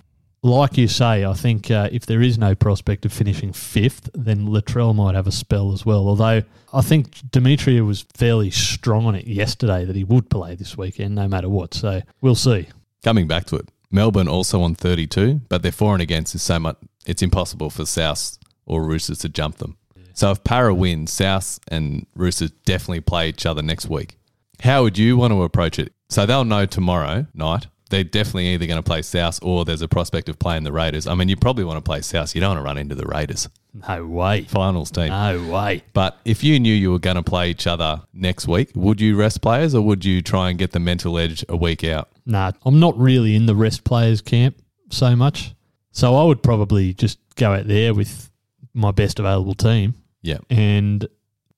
like 0.44 0.76
you 0.76 0.88
say, 0.88 1.24
I 1.24 1.32
think 1.32 1.70
uh, 1.70 1.88
if 1.90 2.04
there 2.04 2.20
is 2.20 2.36
no 2.36 2.54
prospect 2.54 3.06
of 3.06 3.12
finishing 3.14 3.54
fifth, 3.54 4.10
then 4.12 4.46
Latrell 4.48 4.94
might 4.94 5.14
have 5.14 5.26
a 5.26 5.32
spell 5.32 5.72
as 5.72 5.86
well. 5.86 6.06
Although 6.06 6.42
I 6.72 6.82
think 6.82 7.14
Demetriou 7.30 7.86
was 7.86 8.02
fairly 8.14 8.50
strong 8.50 9.06
on 9.06 9.14
it 9.14 9.26
yesterday 9.26 9.86
that 9.86 9.96
he 9.96 10.04
would 10.04 10.28
play 10.28 10.54
this 10.54 10.76
weekend, 10.76 11.14
no 11.14 11.28
matter 11.28 11.48
what. 11.48 11.72
So 11.72 12.02
we'll 12.20 12.34
see. 12.34 12.68
Coming 13.02 13.26
back 13.26 13.46
to 13.46 13.56
it, 13.56 13.70
Melbourne 13.90 14.28
also 14.28 14.60
on 14.60 14.74
32, 14.74 15.40
but 15.48 15.62
their 15.62 15.72
for 15.72 15.94
and 15.94 16.02
against 16.02 16.34
is 16.34 16.42
so 16.42 16.58
much, 16.58 16.76
it's 17.06 17.22
impossible 17.22 17.70
for 17.70 17.86
South 17.86 18.36
or 18.66 18.84
Roosters 18.84 19.20
to 19.20 19.30
jump 19.30 19.56
them. 19.56 19.78
So 20.12 20.30
if 20.30 20.44
Para 20.44 20.74
wins, 20.74 21.10
South 21.10 21.58
and 21.68 22.06
Roosters 22.14 22.50
definitely 22.66 23.00
play 23.00 23.30
each 23.30 23.46
other 23.46 23.62
next 23.62 23.88
week. 23.88 24.18
How 24.60 24.82
would 24.82 24.98
you 24.98 25.16
want 25.16 25.32
to 25.32 25.42
approach 25.42 25.78
it? 25.78 25.94
So 26.10 26.26
they'll 26.26 26.44
know 26.44 26.66
tomorrow 26.66 27.26
night 27.32 27.66
they're 27.94 28.02
definitely 28.04 28.48
either 28.48 28.66
going 28.66 28.76
to 28.78 28.82
play 28.82 29.02
South 29.02 29.38
or 29.42 29.64
there's 29.64 29.80
a 29.82 29.86
prospect 29.88 30.28
of 30.28 30.38
playing 30.38 30.64
the 30.64 30.72
Raiders. 30.72 31.06
I 31.06 31.14
mean, 31.14 31.28
you 31.28 31.36
probably 31.36 31.62
want 31.64 31.76
to 31.76 31.80
play 31.88 32.00
South. 32.00 32.34
You 32.34 32.40
don't 32.40 32.50
want 32.56 32.58
to 32.58 32.64
run 32.64 32.76
into 32.78 32.96
the 32.96 33.06
Raiders 33.06 33.48
No 33.88 34.04
way. 34.06 34.42
finals 34.42 34.90
team. 34.90 35.08
No 35.10 35.48
way. 35.48 35.82
But 35.92 36.18
if 36.24 36.42
you 36.42 36.58
knew 36.58 36.74
you 36.74 36.90
were 36.90 36.98
going 36.98 37.16
to 37.16 37.22
play 37.22 37.50
each 37.50 37.68
other 37.68 38.02
next 38.12 38.48
week, 38.48 38.70
would 38.74 39.00
you 39.00 39.14
rest 39.16 39.40
players 39.42 39.74
or 39.76 39.82
would 39.82 40.04
you 40.04 40.22
try 40.22 40.50
and 40.50 40.58
get 40.58 40.72
the 40.72 40.80
mental 40.80 41.16
edge 41.18 41.44
a 41.48 41.56
week 41.56 41.84
out? 41.84 42.08
Nah, 42.26 42.50
I'm 42.64 42.80
not 42.80 42.98
really 42.98 43.36
in 43.36 43.46
the 43.46 43.54
rest 43.54 43.84
players 43.84 44.20
camp 44.20 44.56
so 44.90 45.14
much. 45.14 45.54
So 45.92 46.16
I 46.16 46.24
would 46.24 46.42
probably 46.42 46.94
just 46.94 47.18
go 47.36 47.52
out 47.52 47.68
there 47.68 47.94
with 47.94 48.30
my 48.72 48.90
best 48.90 49.20
available 49.20 49.54
team 49.54 49.94
Yeah. 50.22 50.38
and 50.50 51.06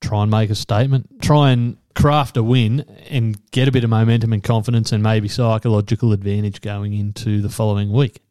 try 0.01 0.21
and 0.21 0.29
make 0.29 0.51
a 0.51 0.55
statement. 0.55 1.19
Try 1.21 1.49
and 1.49 1.77
craft 1.97 2.37
a 2.37 2.43
win 2.43 2.81
and 3.09 3.39
get 3.51 3.67
a 3.67 3.71
bit 3.71 3.83
of 3.83 3.89
momentum 3.89 4.31
and 4.31 4.43
confidence 4.43 4.91
and 4.91 5.01
maybe 5.01 5.27
psychological 5.27 6.13
advantage 6.13 6.61
going 6.61 6.93
into 6.93 7.41
the 7.41 7.49
following 7.49 7.91
week. 7.91 8.21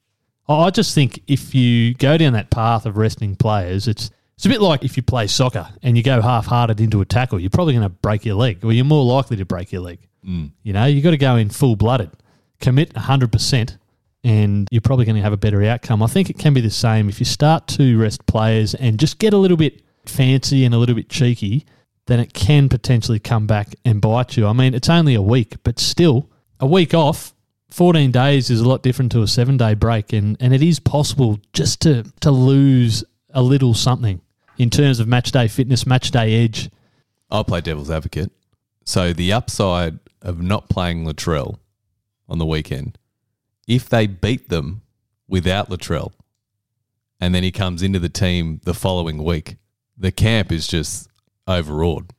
I 0.49 0.71
just 0.71 0.95
think 0.95 1.21
if 1.27 1.55
you 1.55 1.95
go 1.95 2.17
down 2.17 2.35
that 2.35 2.51
path 2.51 2.87
of 2.87 2.97
resting 2.97 3.35
players, 3.35 3.89
it's 3.89 4.11
it's 4.37 4.45
a 4.45 4.51
bit 4.51 4.61
like 4.61 4.85
if 4.85 4.97
you 4.97 5.03
play 5.03 5.27
soccer 5.27 5.67
and 5.83 5.97
you 5.97 6.03
go 6.03 6.21
half-hearted 6.21 6.81
into 6.81 7.01
a 7.01 7.07
tackle, 7.07 7.41
you're 7.41 7.51
probably 7.51 7.73
going 7.73 7.87
to 7.87 7.89
break 7.89 8.25
your 8.27 8.35
leg, 8.35 8.63
or 8.65 8.73
you're 8.73 8.85
more 8.85 9.05
likely 9.05 9.39
to 9.39 9.47
break 9.47 9.73
your 9.73 9.81
leg. 9.81 9.99
Mm. 10.27 10.53
You 10.63 10.75
know, 10.75 10.85
you've 10.85 11.03
got 11.03 11.13
to 11.13 11.17
go 11.17 11.37
in 11.37 11.49
full-blooded, 11.49 12.11
commit 12.61 12.93
100%, 12.93 13.79
and 14.25 14.69
you're 14.71 14.83
probably 14.83 15.07
going 15.07 15.17
to 15.17 15.23
have 15.23 15.33
a 15.33 15.39
better 15.39 15.63
outcome. 15.65 16.03
I 16.03 16.07
think 16.07 16.29
it 16.29 16.39
can 16.39 16.53
be 16.53 16.61
the 16.61 16.69
same 16.69 17.09
if 17.09 17.19
you 17.19 17.25
start 17.25 17.67
to 17.69 17.99
rest 17.99 18.27
players 18.27 18.75
and 18.75 19.01
just 19.01 19.19
get 19.19 19.33
a 19.33 19.39
little 19.39 19.57
bit 19.57 19.81
fancy 20.05 20.67
and 20.67 20.75
a 20.75 20.79
little 20.79 20.95
bit 20.95 21.09
cheeky, 21.09 21.65
then 22.07 22.21
it 22.21 22.33
can 22.33 22.69
potentially 22.69 23.19
come 23.19 23.47
back 23.47 23.75
and 23.85 24.01
bite 24.01 24.37
you. 24.37 24.47
I 24.47 24.53
mean, 24.53 24.75
it's 24.75 24.89
only 24.89 25.15
a 25.15 25.23
week, 25.23 25.57
but 25.63 25.79
still, 25.79 26.31
a 26.61 26.67
week 26.67 26.95
off, 26.95 27.35
14 27.71 28.11
days 28.13 28.49
is 28.49 28.61
a 28.61 28.69
lot 28.69 28.83
different 28.83 29.13
to 29.13 29.23
a 29.23 29.27
seven 29.27 29.57
day 29.57 29.75
break, 29.75 30.13
and, 30.13 30.37
and 30.41 30.55
it 30.55 30.63
is 30.63 30.79
possible 30.81 31.39
just 31.53 31.83
to, 31.83 32.05
to 32.21 32.31
lose 32.31 33.05
a 33.35 33.43
little 33.43 33.75
something 33.75 34.21
in 34.57 34.71
terms 34.71 35.01
of 35.01 35.09
match 35.09 35.33
day 35.33 35.49
fitness, 35.49 35.87
match 35.87 36.11
day 36.11 36.45
edge. 36.45 36.71
I'll 37.31 37.45
play 37.45 37.61
devil's 37.61 37.91
advocate. 37.91 38.31
So 38.85 39.13
the 39.13 39.33
upside 39.33 39.99
of 40.23 40.41
not 40.41 40.69
playing 40.69 41.05
Latrell 41.05 41.59
on 42.29 42.39
the 42.39 42.47
weekend, 42.47 42.99
if 43.67 43.89
they 43.89 44.07
beat 44.07 44.49
them 44.49 44.83
without 45.29 45.69
Latrell, 45.69 46.13
and 47.21 47.35
then 47.35 47.43
he 47.43 47.51
comes 47.51 47.83
into 47.83 47.99
the 47.99 48.09
team 48.09 48.61
the 48.65 48.75
following 48.75 49.23
week, 49.23 49.57
the 49.99 50.13
camp 50.13 50.53
is 50.53 50.69
just 50.69 51.09
overawed. 51.47 52.11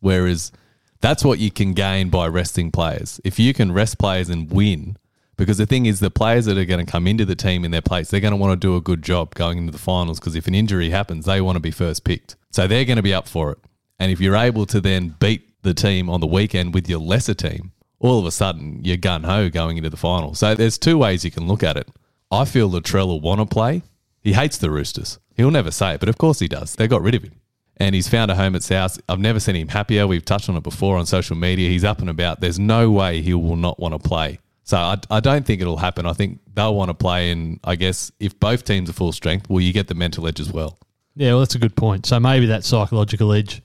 Whereas 0.00 0.52
that's 1.00 1.24
what 1.24 1.38
you 1.38 1.50
can 1.50 1.72
gain 1.72 2.10
by 2.10 2.26
resting 2.26 2.70
players. 2.70 3.20
If 3.24 3.38
you 3.38 3.54
can 3.54 3.72
rest 3.72 3.98
players 3.98 4.28
and 4.28 4.50
win, 4.50 4.96
because 5.36 5.58
the 5.58 5.66
thing 5.66 5.86
is, 5.86 6.00
the 6.00 6.10
players 6.10 6.46
that 6.46 6.56
are 6.56 6.64
going 6.64 6.84
to 6.84 6.90
come 6.90 7.06
into 7.06 7.24
the 7.24 7.34
team 7.34 7.64
in 7.64 7.70
their 7.70 7.82
place, 7.82 8.10
they're 8.10 8.20
going 8.20 8.32
to 8.32 8.38
want 8.38 8.52
to 8.52 8.66
do 8.66 8.76
a 8.76 8.80
good 8.80 9.02
job 9.02 9.34
going 9.34 9.58
into 9.58 9.72
the 9.72 9.78
finals. 9.78 10.18
Because 10.18 10.34
if 10.34 10.46
an 10.46 10.54
injury 10.54 10.90
happens, 10.90 11.26
they 11.26 11.40
want 11.40 11.56
to 11.56 11.60
be 11.60 11.70
first 11.70 12.04
picked. 12.04 12.36
So 12.50 12.66
they're 12.66 12.86
going 12.86 12.96
to 12.96 13.02
be 13.02 13.14
up 13.14 13.28
for 13.28 13.52
it. 13.52 13.58
And 13.98 14.10
if 14.10 14.20
you're 14.20 14.36
able 14.36 14.66
to 14.66 14.80
then 14.80 15.14
beat 15.18 15.62
the 15.62 15.74
team 15.74 16.08
on 16.08 16.20
the 16.20 16.26
weekend 16.26 16.72
with 16.72 16.88
your 16.88 17.00
lesser 17.00 17.34
team, 17.34 17.72
all 17.98 18.18
of 18.18 18.26
a 18.26 18.30
sudden 18.30 18.84
you're 18.84 18.96
gun 18.96 19.24
ho 19.24 19.50
going 19.50 19.76
into 19.76 19.90
the 19.90 19.96
final. 19.96 20.34
So 20.34 20.54
there's 20.54 20.78
two 20.78 20.96
ways 20.96 21.24
you 21.24 21.30
can 21.30 21.46
look 21.46 21.62
at 21.62 21.76
it. 21.76 21.88
I 22.30 22.44
feel 22.44 22.70
Latrell 22.70 23.06
will 23.06 23.20
want 23.20 23.40
to 23.40 23.46
play. 23.46 23.82
He 24.20 24.32
hates 24.32 24.58
the 24.58 24.70
Roosters. 24.70 25.18
He'll 25.36 25.50
never 25.50 25.70
say 25.70 25.94
it, 25.94 26.00
but 26.00 26.08
of 26.08 26.18
course 26.18 26.38
he 26.38 26.48
does. 26.48 26.74
They 26.74 26.88
got 26.88 27.02
rid 27.02 27.14
of 27.14 27.22
him. 27.22 27.40
And 27.78 27.94
he's 27.94 28.08
found 28.08 28.30
a 28.30 28.34
home 28.34 28.54
at 28.56 28.62
South. 28.62 28.98
I've 29.08 29.18
never 29.18 29.38
seen 29.38 29.54
him 29.54 29.68
happier. 29.68 30.06
We've 30.06 30.24
touched 30.24 30.48
on 30.48 30.56
it 30.56 30.62
before 30.62 30.96
on 30.96 31.04
social 31.04 31.36
media. 31.36 31.68
He's 31.68 31.84
up 31.84 32.00
and 32.00 32.08
about. 32.08 32.40
There's 32.40 32.58
no 32.58 32.90
way 32.90 33.20
he 33.20 33.34
will 33.34 33.56
not 33.56 33.78
want 33.78 33.92
to 33.92 33.98
play. 34.08 34.38
So 34.64 34.78
I, 34.78 34.96
I 35.10 35.20
don't 35.20 35.44
think 35.44 35.60
it'll 35.60 35.76
happen. 35.76 36.06
I 36.06 36.14
think 36.14 36.40
they'll 36.54 36.74
want 36.74 36.88
to 36.88 36.94
play. 36.94 37.30
And 37.30 37.60
I 37.64 37.76
guess 37.76 38.10
if 38.18 38.38
both 38.40 38.64
teams 38.64 38.88
are 38.88 38.94
full 38.94 39.12
strength, 39.12 39.50
well, 39.50 39.60
you 39.60 39.72
get 39.72 39.88
the 39.88 39.94
mental 39.94 40.26
edge 40.26 40.40
as 40.40 40.50
well. 40.52 40.78
Yeah, 41.14 41.30
well, 41.32 41.40
that's 41.40 41.54
a 41.54 41.58
good 41.58 41.76
point. 41.76 42.06
So 42.06 42.18
maybe 42.18 42.46
that 42.46 42.64
psychological 42.64 43.32
edge 43.32 43.62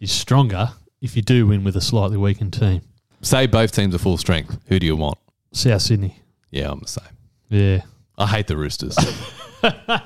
is 0.00 0.12
stronger 0.12 0.70
if 1.00 1.16
you 1.16 1.22
do 1.22 1.46
win 1.46 1.64
with 1.64 1.76
a 1.76 1.80
slightly 1.80 2.16
weakened 2.16 2.52
team. 2.52 2.82
Say 3.22 3.46
both 3.46 3.72
teams 3.72 3.94
are 3.94 3.98
full 3.98 4.16
strength. 4.16 4.58
Who 4.68 4.78
do 4.78 4.86
you 4.86 4.94
want? 4.96 5.18
South 5.52 5.82
Sydney. 5.82 6.20
Yeah, 6.50 6.70
I'm 6.70 6.80
the 6.80 6.88
same. 6.88 7.04
Yeah. 7.48 7.82
I 8.16 8.26
hate 8.26 8.46
the 8.46 8.56
Roosters. 8.56 8.96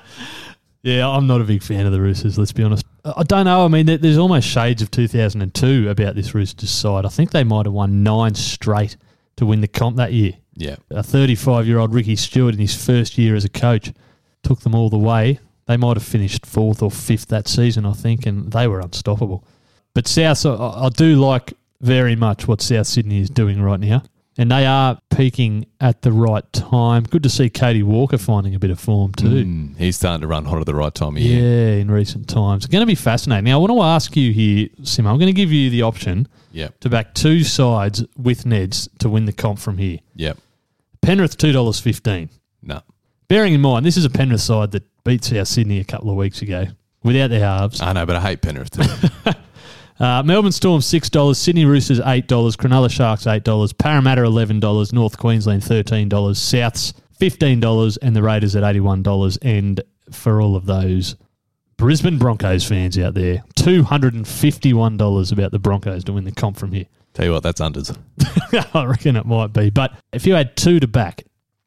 Yeah, 0.82 1.08
I'm 1.08 1.28
not 1.28 1.40
a 1.40 1.44
big 1.44 1.62
fan 1.62 1.86
of 1.86 1.92
the 1.92 2.00
Roosters, 2.00 2.38
let's 2.38 2.52
be 2.52 2.62
honest. 2.64 2.84
I 3.04 3.24
don't 3.24 3.46
know. 3.46 3.64
I 3.64 3.68
mean, 3.68 3.86
there's 3.86 4.18
almost 4.18 4.46
shades 4.46 4.80
of 4.80 4.90
2002 4.90 5.88
about 5.88 6.14
this 6.14 6.34
Roosters 6.34 6.70
side. 6.70 7.04
I 7.04 7.08
think 7.08 7.32
they 7.32 7.44
might 7.44 7.66
have 7.66 7.72
won 7.72 8.02
nine 8.02 8.34
straight 8.34 8.96
to 9.36 9.46
win 9.46 9.60
the 9.60 9.68
comp 9.68 9.96
that 9.96 10.12
year. 10.12 10.34
yeah. 10.54 10.76
A 10.90 11.02
35 11.02 11.66
year 11.66 11.78
old 11.78 11.94
Ricky 11.94 12.16
Stuart 12.16 12.54
in 12.54 12.60
his 12.60 12.74
first 12.74 13.18
year 13.18 13.34
as 13.34 13.44
a 13.44 13.48
coach 13.48 13.92
took 14.42 14.60
them 14.60 14.74
all 14.74 14.88
the 14.90 14.98
way. 14.98 15.40
They 15.66 15.76
might 15.76 15.96
have 15.96 16.04
finished 16.04 16.46
fourth 16.46 16.82
or 16.82 16.90
fifth 16.90 17.28
that 17.28 17.48
season, 17.48 17.86
I 17.86 17.92
think, 17.92 18.26
and 18.26 18.52
they 18.52 18.68
were 18.68 18.80
unstoppable. 18.80 19.44
But 19.94 20.06
South, 20.06 20.44
I, 20.46 20.86
I 20.86 20.88
do 20.90 21.16
like 21.16 21.54
very 21.80 22.14
much 22.16 22.46
what 22.46 22.60
South 22.60 22.86
Sydney 22.86 23.20
is 23.20 23.30
doing 23.30 23.60
right 23.62 23.80
now. 23.80 24.02
And 24.38 24.50
they 24.50 24.64
are 24.64 24.98
peaking 25.14 25.66
at 25.78 26.00
the 26.00 26.10
right 26.10 26.50
time. 26.54 27.02
Good 27.02 27.22
to 27.24 27.28
see 27.28 27.50
Cody 27.50 27.82
Walker 27.82 28.16
finding 28.16 28.54
a 28.54 28.58
bit 28.58 28.70
of 28.70 28.80
form 28.80 29.12
too. 29.12 29.26
Mm, 29.44 29.76
he's 29.76 29.96
starting 29.96 30.22
to 30.22 30.26
run 30.26 30.46
hot 30.46 30.58
at 30.58 30.64
the 30.64 30.74
right 30.74 30.94
time 30.94 31.16
of 31.16 31.22
year. 31.22 31.42
Yeah, 31.74 31.80
in 31.82 31.90
recent 31.90 32.28
times. 32.30 32.64
It's 32.64 32.72
going 32.72 32.80
to 32.80 32.86
be 32.86 32.94
fascinating. 32.94 33.44
Now, 33.44 33.56
I 33.56 33.60
want 33.60 33.72
to 33.72 33.82
ask 33.82 34.16
you 34.16 34.32
here, 34.32 34.68
Sim, 34.84 35.06
I'm 35.06 35.18
going 35.18 35.26
to 35.26 35.34
give 35.34 35.52
you 35.52 35.68
the 35.68 35.82
option 35.82 36.28
Yep. 36.52 36.80
to 36.80 36.88
back 36.88 37.12
two 37.14 37.44
sides 37.44 38.04
with 38.16 38.44
Neds 38.44 38.88
to 39.00 39.08
win 39.10 39.26
the 39.26 39.32
comp 39.32 39.58
from 39.58 39.76
here. 39.78 39.98
Yep. 40.16 40.38
Penrith, 41.02 41.36
$2.15. 41.36 42.28
No. 42.62 42.80
Bearing 43.28 43.52
in 43.54 43.60
mind, 43.60 43.84
this 43.84 43.96
is 43.98 44.04
a 44.06 44.10
Penrith 44.10 44.40
side 44.40 44.70
that 44.72 44.84
beat 45.04 45.24
South 45.24 45.48
Sydney 45.48 45.78
a 45.80 45.84
couple 45.84 46.08
of 46.10 46.16
weeks 46.16 46.40
ago 46.42 46.66
without 47.02 47.28
their 47.28 47.40
halves. 47.40 47.80
I 47.82 47.92
know, 47.92 48.06
but 48.06 48.16
I 48.16 48.20
hate 48.20 48.40
Penrith 48.40 48.70
too. 48.70 48.82
Uh, 50.02 50.20
Melbourne 50.24 50.50
Storm, 50.50 50.80
$6. 50.80 51.36
Sydney 51.36 51.64
Roosters, 51.64 52.00
$8. 52.00 52.26
Cronulla 52.26 52.90
Sharks, 52.90 53.24
$8. 53.24 53.78
Parramatta, 53.78 54.22
$11. 54.22 54.92
North 54.92 55.16
Queensland, 55.16 55.62
$13. 55.62 56.08
Souths, 56.08 56.92
$15. 57.20 57.98
And 58.02 58.16
the 58.16 58.22
Raiders 58.22 58.56
at 58.56 58.64
$81. 58.64 59.38
And 59.42 59.80
for 60.10 60.42
all 60.42 60.56
of 60.56 60.66
those 60.66 61.14
Brisbane 61.76 62.18
Broncos 62.18 62.64
fans 62.64 62.98
out 62.98 63.14
there, 63.14 63.44
$251 63.54 65.32
about 65.32 65.52
the 65.52 65.60
Broncos 65.60 66.02
to 66.04 66.12
win 66.12 66.24
the 66.24 66.32
comp 66.32 66.56
from 66.56 66.72
here. 66.72 66.86
Tell 67.14 67.26
you 67.26 67.32
what, 67.32 67.44
that's 67.44 67.60
unders. 67.60 67.96
I 68.74 68.84
reckon 68.84 69.14
it 69.14 69.24
might 69.24 69.52
be. 69.52 69.70
But 69.70 69.96
if 70.12 70.26
you 70.26 70.34
had 70.34 70.56
two 70.56 70.80
to 70.80 70.88
back, 70.88 71.22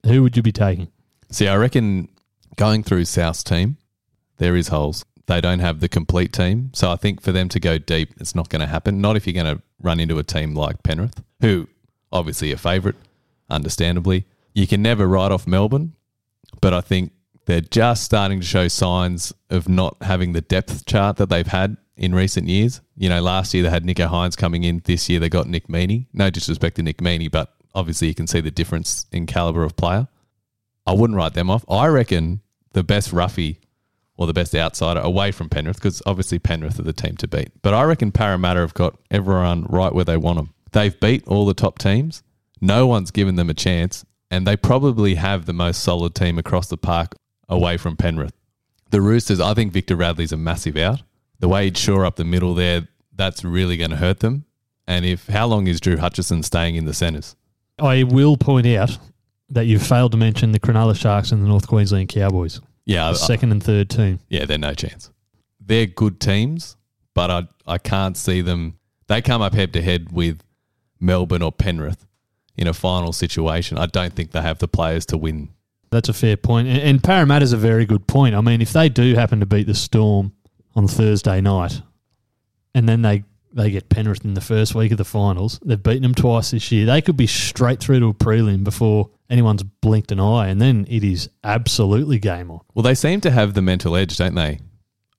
who 0.05 0.23
would 0.23 0.35
you 0.35 0.43
be 0.43 0.51
taking? 0.51 0.89
See, 1.31 1.47
I 1.47 1.55
reckon 1.55 2.09
going 2.57 2.83
through 2.83 3.05
South's 3.05 3.43
team, 3.43 3.77
there 4.39 4.57
is 4.57 4.67
holes. 4.67 5.05
They 5.27 5.41
don't 5.41 5.59
have 5.59 5.79
the 5.79 5.89
complete 5.89 6.33
team. 6.33 6.71
So 6.73 6.91
I 6.91 6.95
think 6.95 7.21
for 7.21 7.31
them 7.31 7.49
to 7.49 7.59
go 7.59 7.77
deep, 7.77 8.13
it's 8.19 8.35
not 8.35 8.49
going 8.49 8.59
to 8.59 8.67
happen. 8.67 9.01
Not 9.01 9.15
if 9.15 9.25
you're 9.25 9.33
going 9.41 9.57
to 9.57 9.61
run 9.81 9.99
into 9.99 10.19
a 10.19 10.23
team 10.23 10.53
like 10.53 10.83
Penrith, 10.83 11.23
who 11.41 11.67
obviously 12.11 12.51
a 12.51 12.57
favourite, 12.57 12.95
understandably. 13.49 14.25
You 14.53 14.67
can 14.67 14.81
never 14.81 15.07
write 15.07 15.31
off 15.31 15.47
Melbourne, 15.47 15.93
but 16.61 16.73
I 16.73 16.81
think 16.81 17.11
they're 17.45 17.61
just 17.61 18.03
starting 18.03 18.39
to 18.39 18.45
show 18.45 18.67
signs 18.67 19.33
of 19.49 19.67
not 19.67 19.97
having 20.01 20.33
the 20.33 20.41
depth 20.41 20.85
chart 20.85 21.17
that 21.17 21.29
they've 21.29 21.45
had 21.45 21.77
in 21.97 22.15
recent 22.15 22.47
years. 22.47 22.81
You 22.97 23.09
know, 23.09 23.21
last 23.21 23.53
year 23.53 23.63
they 23.63 23.69
had 23.69 23.83
Nicho 23.83 24.09
Hynes 24.09 24.37
coming 24.37 24.63
in. 24.63 24.81
This 24.85 25.09
year 25.09 25.19
they 25.19 25.29
got 25.29 25.47
Nick 25.47 25.67
Meaney. 25.67 26.07
No 26.13 26.29
disrespect 26.29 26.77
to 26.77 26.83
Nick 26.83 26.97
Meaney, 26.97 27.29
but 27.29 27.53
obviously 27.73 28.07
you 28.07 28.15
can 28.15 28.27
see 28.27 28.41
the 28.41 28.51
difference 28.51 29.05
in 29.11 29.25
caliber 29.25 29.63
of 29.63 29.75
player. 29.75 30.07
I 30.87 30.93
wouldn't 30.93 31.17
write 31.17 31.33
them 31.33 31.49
off. 31.49 31.65
I 31.69 31.87
reckon 31.87 32.41
the 32.73 32.83
best 32.83 33.11
roughie 33.11 33.59
or 34.17 34.27
the 34.27 34.33
best 34.33 34.55
outsider 34.55 34.99
away 34.99 35.31
from 35.31 35.49
Penrith, 35.49 35.77
because 35.77 36.01
obviously 36.05 36.39
Penrith 36.39 36.79
are 36.79 36.83
the 36.83 36.93
team 36.93 37.17
to 37.17 37.27
beat. 37.27 37.51
But 37.61 37.73
I 37.73 37.83
reckon 37.83 38.11
Parramatta 38.11 38.61
have 38.61 38.73
got 38.73 38.97
everyone 39.11 39.65
right 39.65 39.93
where 39.93 40.05
they 40.05 40.17
want 40.17 40.37
them. 40.37 40.53
They've 40.71 40.97
beat 40.99 41.27
all 41.27 41.45
the 41.45 41.53
top 41.53 41.79
teams. 41.79 42.23
No 42.61 42.87
one's 42.87 43.11
given 43.11 43.35
them 43.35 43.49
a 43.49 43.53
chance, 43.53 44.05
and 44.31 44.47
they 44.47 44.55
probably 44.57 45.15
have 45.15 45.45
the 45.45 45.53
most 45.53 45.83
solid 45.83 46.15
team 46.15 46.37
across 46.37 46.67
the 46.67 46.77
park 46.77 47.15
away 47.49 47.77
from 47.77 47.97
Penrith. 47.97 48.33
The 48.91 49.01
Roosters, 49.01 49.39
I 49.39 49.53
think 49.53 49.73
Victor 49.73 49.95
Radley's 49.95 50.31
a 50.31 50.37
massive 50.37 50.77
out. 50.77 51.01
The 51.39 51.49
way 51.49 51.65
he'd 51.65 51.77
shore 51.77 52.05
up 52.05 52.15
the 52.15 52.23
middle 52.23 52.53
there, 52.53 52.87
that's 53.13 53.43
really 53.43 53.77
going 53.77 53.89
to 53.91 53.97
hurt 53.97 54.19
them. 54.21 54.45
And 54.87 55.05
if 55.05 55.27
how 55.27 55.47
long 55.47 55.67
is 55.67 55.81
Drew 55.81 55.97
Hutchison 55.97 56.43
staying 56.43 56.75
in 56.75 56.85
the 56.85 56.93
centres? 56.93 57.35
I 57.79 58.03
will 58.03 58.37
point 58.37 58.67
out 58.67 58.97
that 59.49 59.65
you've 59.65 59.85
failed 59.85 60.11
to 60.13 60.17
mention 60.17 60.51
the 60.51 60.59
Cronulla 60.59 60.95
Sharks 60.95 61.31
and 61.31 61.43
the 61.43 61.47
North 61.47 61.67
Queensland 61.67 62.09
Cowboys, 62.09 62.61
Yeah, 62.85 63.11
the 63.11 63.17
second 63.17 63.51
and 63.51 63.63
third 63.63 63.89
team. 63.89 64.19
Yeah, 64.29 64.45
they're 64.45 64.57
no 64.57 64.73
chance. 64.73 65.09
They're 65.59 65.87
good 65.87 66.19
teams, 66.19 66.77
but 67.13 67.31
I 67.31 67.47
I 67.65 67.77
can't 67.77 68.15
see 68.15 68.41
them. 68.41 68.79
They 69.07 69.21
come 69.21 69.41
up 69.41 69.53
head 69.53 69.73
to 69.73 69.81
head 69.81 70.11
with 70.11 70.41
Melbourne 70.99 71.41
or 71.41 71.51
Penrith 71.51 72.05
in 72.57 72.67
a 72.67 72.73
final 72.73 73.13
situation. 73.13 73.77
I 73.77 73.85
don't 73.87 74.13
think 74.13 74.31
they 74.31 74.41
have 74.41 74.59
the 74.59 74.67
players 74.67 75.05
to 75.07 75.17
win. 75.17 75.49
That's 75.91 76.09
a 76.09 76.13
fair 76.13 76.37
point. 76.37 76.67
And, 76.67 76.79
and 76.79 77.03
Parramatta's 77.03 77.53
a 77.53 77.57
very 77.57 77.85
good 77.85 78.07
point. 78.07 78.35
I 78.35 78.41
mean, 78.41 78.61
if 78.61 78.73
they 78.73 78.89
do 78.89 79.15
happen 79.15 79.39
to 79.39 79.45
beat 79.45 79.67
the 79.67 79.75
Storm 79.75 80.33
on 80.75 80.87
Thursday 80.87 81.41
night 81.41 81.81
and 82.73 82.87
then 82.87 83.01
they, 83.01 83.23
they 83.53 83.71
get 83.71 83.89
Penrith 83.89 84.25
in 84.25 84.33
the 84.33 84.41
first 84.41 84.75
week 84.75 84.91
of 84.91 84.97
the 84.97 85.05
finals, 85.05 85.59
they've 85.63 85.81
beaten 85.81 86.03
them 86.03 86.15
twice 86.15 86.51
this 86.51 86.71
year, 86.71 86.85
they 86.85 87.01
could 87.01 87.17
be 87.17 87.27
straight 87.27 87.79
through 87.79 87.99
to 87.99 88.07
a 88.07 88.13
prelim 88.13 88.63
before 88.63 89.09
anyone's 89.29 89.63
blinked 89.63 90.11
an 90.11 90.19
eye, 90.19 90.47
and 90.47 90.61
then 90.61 90.85
it 90.89 91.03
is 91.03 91.29
absolutely 91.43 92.19
game 92.19 92.51
on. 92.51 92.61
Well, 92.73 92.83
they 92.83 92.95
seem 92.95 93.21
to 93.21 93.31
have 93.31 93.53
the 93.53 93.61
mental 93.61 93.95
edge, 93.95 94.17
don't 94.17 94.35
they? 94.35 94.59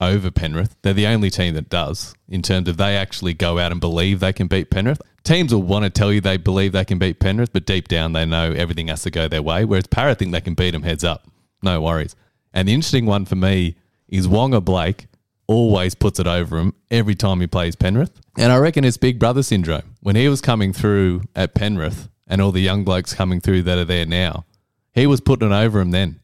Over 0.00 0.30
Penrith. 0.30 0.76
They're 0.82 0.92
the 0.92 1.06
only 1.06 1.30
team 1.30 1.54
that 1.54 1.70
does 1.70 2.14
in 2.28 2.42
terms 2.42 2.68
of 2.68 2.76
they 2.76 2.96
actually 2.96 3.32
go 3.32 3.58
out 3.58 3.72
and 3.72 3.80
believe 3.80 4.20
they 4.20 4.32
can 4.32 4.46
beat 4.46 4.70
Penrith. 4.70 5.00
Teams 5.24 5.52
will 5.52 5.62
want 5.62 5.84
to 5.84 5.90
tell 5.90 6.12
you 6.12 6.20
they 6.20 6.36
believe 6.36 6.72
they 6.72 6.84
can 6.84 6.98
beat 6.98 7.18
Penrith, 7.18 7.52
but 7.52 7.66
deep 7.66 7.88
down 7.88 8.12
they 8.12 8.26
know 8.26 8.52
everything 8.52 8.88
has 8.88 9.02
to 9.02 9.10
go 9.10 9.26
their 9.26 9.42
way. 9.42 9.64
Whereas 9.64 9.86
Para 9.86 10.14
think 10.14 10.32
they 10.32 10.40
can 10.40 10.54
beat 10.54 10.72
them 10.72 10.82
heads 10.82 11.02
up. 11.02 11.26
No 11.62 11.80
worries. 11.80 12.14
And 12.52 12.68
the 12.68 12.74
interesting 12.74 13.06
one 13.06 13.24
for 13.24 13.36
me 13.36 13.76
is 14.08 14.28
Waqa 14.28 14.64
Blake 14.64 15.06
always 15.46 15.94
puts 15.94 16.18
it 16.18 16.26
over 16.26 16.58
him 16.58 16.74
every 16.90 17.14
time 17.14 17.40
he 17.40 17.46
plays 17.46 17.76
Penrith. 17.76 18.20
And 18.36 18.52
I 18.52 18.56
reckon 18.58 18.84
it's 18.84 18.96
big 18.96 19.18
brother 19.18 19.42
syndrome. 19.42 19.96
When 20.00 20.16
he 20.16 20.28
was 20.28 20.40
coming 20.40 20.72
through 20.72 21.22
at 21.34 21.54
Penrith 21.54 22.08
and 22.26 22.40
all 22.40 22.52
the 22.52 22.60
young 22.60 22.84
blokes 22.84 23.14
coming 23.14 23.40
through 23.40 23.62
that 23.62 23.78
are 23.78 23.84
there 23.84 24.06
now, 24.06 24.44
he 24.92 25.06
was 25.06 25.20
putting 25.20 25.52
it 25.52 25.54
over 25.54 25.80
him 25.80 25.90
then. 25.90 26.20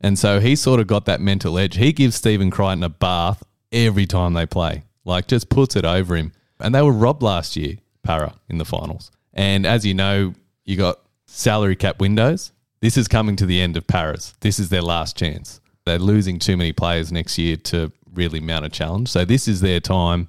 And 0.00 0.18
so 0.18 0.40
he 0.40 0.56
sort 0.56 0.80
of 0.80 0.86
got 0.86 1.04
that 1.06 1.20
mental 1.20 1.58
edge. 1.58 1.76
He 1.76 1.92
gives 1.92 2.16
Stephen 2.16 2.50
Crichton 2.50 2.82
a 2.82 2.88
bath 2.88 3.42
every 3.72 4.06
time 4.06 4.34
they 4.34 4.46
play, 4.46 4.84
like 5.04 5.26
just 5.26 5.48
puts 5.48 5.76
it 5.76 5.84
over 5.84 6.16
him. 6.16 6.32
And 6.60 6.74
they 6.74 6.82
were 6.82 6.92
robbed 6.92 7.22
last 7.22 7.56
year, 7.56 7.76
Para, 8.02 8.34
in 8.48 8.58
the 8.58 8.64
finals. 8.64 9.10
And 9.32 9.66
as 9.66 9.84
you 9.84 9.94
know, 9.94 10.34
you 10.64 10.76
got 10.76 11.00
salary 11.26 11.76
cap 11.76 12.00
windows. 12.00 12.52
This 12.80 12.96
is 12.96 13.08
coming 13.08 13.36
to 13.36 13.46
the 13.46 13.60
end 13.60 13.76
of 13.76 13.86
Para's. 13.86 14.34
This 14.40 14.58
is 14.58 14.68
their 14.68 14.82
last 14.82 15.16
chance. 15.16 15.60
They're 15.84 15.98
losing 15.98 16.38
too 16.38 16.56
many 16.56 16.72
players 16.72 17.12
next 17.12 17.38
year 17.38 17.56
to 17.56 17.92
really 18.14 18.40
mount 18.40 18.64
a 18.64 18.68
challenge. 18.68 19.08
So 19.08 19.24
this 19.24 19.46
is 19.48 19.60
their 19.60 19.80
time. 19.80 20.28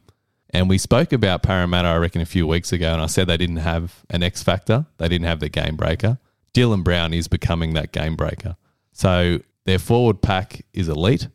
And 0.51 0.70
we 0.70 0.77
spoke 0.77 1.12
about 1.12 1.44
Parramatta, 1.44 1.88
I 1.89 1.98
reckon, 1.98 2.22
a 2.22 2.25
few 2.25 2.48
weeks 2.48 2.72
ago, 2.72 2.94
and 2.94 3.01
I 3.01 3.08
said 3.08 3.27
they 3.27 3.38
didn't 3.38 3.58
have 3.58 4.06
an 4.10 4.24
X 4.24 4.42
factor. 4.44 4.86
They 4.98 5.08
didn't 5.10 5.27
have 5.27 5.39
the 5.39 5.50
game 5.50 5.75
breaker. 5.75 6.20
Dylan 6.54 6.84
Brown 6.84 7.13
is 7.13 7.27
becoming 7.27 7.74
that 7.74 7.92
game 7.92 8.16
breaker. 8.16 8.56
So 8.94 9.39
their 9.66 9.80
forward 9.80 10.22
pack 10.22 10.66
is 10.74 10.88
elite. 10.88 11.27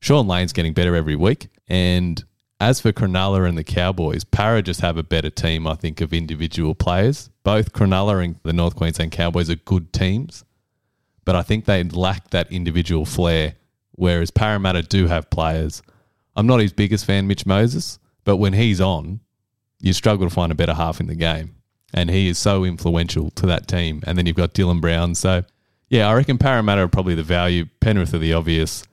Shaun 0.00 0.26
Lane's 0.26 0.52
getting 0.52 0.72
better 0.72 0.94
every 0.94 1.16
week. 1.16 1.48
And 1.68 2.22
as 2.60 2.80
for 2.80 2.92
Cronulla 2.92 3.48
and 3.48 3.56
the 3.56 3.64
Cowboys, 3.64 4.24
Para 4.24 4.62
just 4.62 4.80
have 4.80 4.96
a 4.96 5.02
better 5.02 5.30
team, 5.30 5.66
I 5.66 5.74
think, 5.74 6.00
of 6.00 6.12
individual 6.12 6.74
players. 6.74 7.30
Both 7.42 7.72
Cronulla 7.72 8.24
and 8.24 8.36
the 8.42 8.52
North 8.52 8.76
Queensland 8.76 9.12
Cowboys 9.12 9.48
are 9.50 9.56
good 9.56 9.92
teams, 9.92 10.44
but 11.24 11.36
I 11.36 11.42
think 11.42 11.64
they 11.64 11.82
lack 11.84 12.30
that 12.30 12.50
individual 12.52 13.04
flair, 13.04 13.54
whereas 13.92 14.30
Parramatta 14.30 14.82
do 14.82 15.06
have 15.06 15.30
players. 15.30 15.82
I'm 16.36 16.46
not 16.46 16.60
his 16.60 16.72
biggest 16.72 17.04
fan, 17.04 17.26
Mitch 17.26 17.46
Moses, 17.46 17.98
but 18.24 18.36
when 18.36 18.52
he's 18.52 18.80
on, 18.80 19.20
you 19.80 19.92
struggle 19.92 20.28
to 20.28 20.34
find 20.34 20.52
a 20.52 20.54
better 20.54 20.74
half 20.74 21.00
in 21.00 21.06
the 21.06 21.14
game. 21.14 21.56
And 21.92 22.10
he 22.10 22.28
is 22.28 22.38
so 22.38 22.64
influential 22.64 23.30
to 23.32 23.46
that 23.46 23.66
team. 23.66 24.02
And 24.06 24.16
then 24.16 24.26
you've 24.26 24.36
got 24.36 24.54
Dylan 24.54 24.80
Brown. 24.80 25.14
So 25.14 25.44
yeah, 25.90 26.08
I 26.08 26.14
reckon 26.14 26.38
Parramatta 26.38 26.82
are 26.82 26.88
probably 26.88 27.16
the 27.16 27.24
value. 27.24 27.66
Penrith 27.80 28.14
are 28.14 28.18
the 28.18 28.32
obvious, 28.32 28.84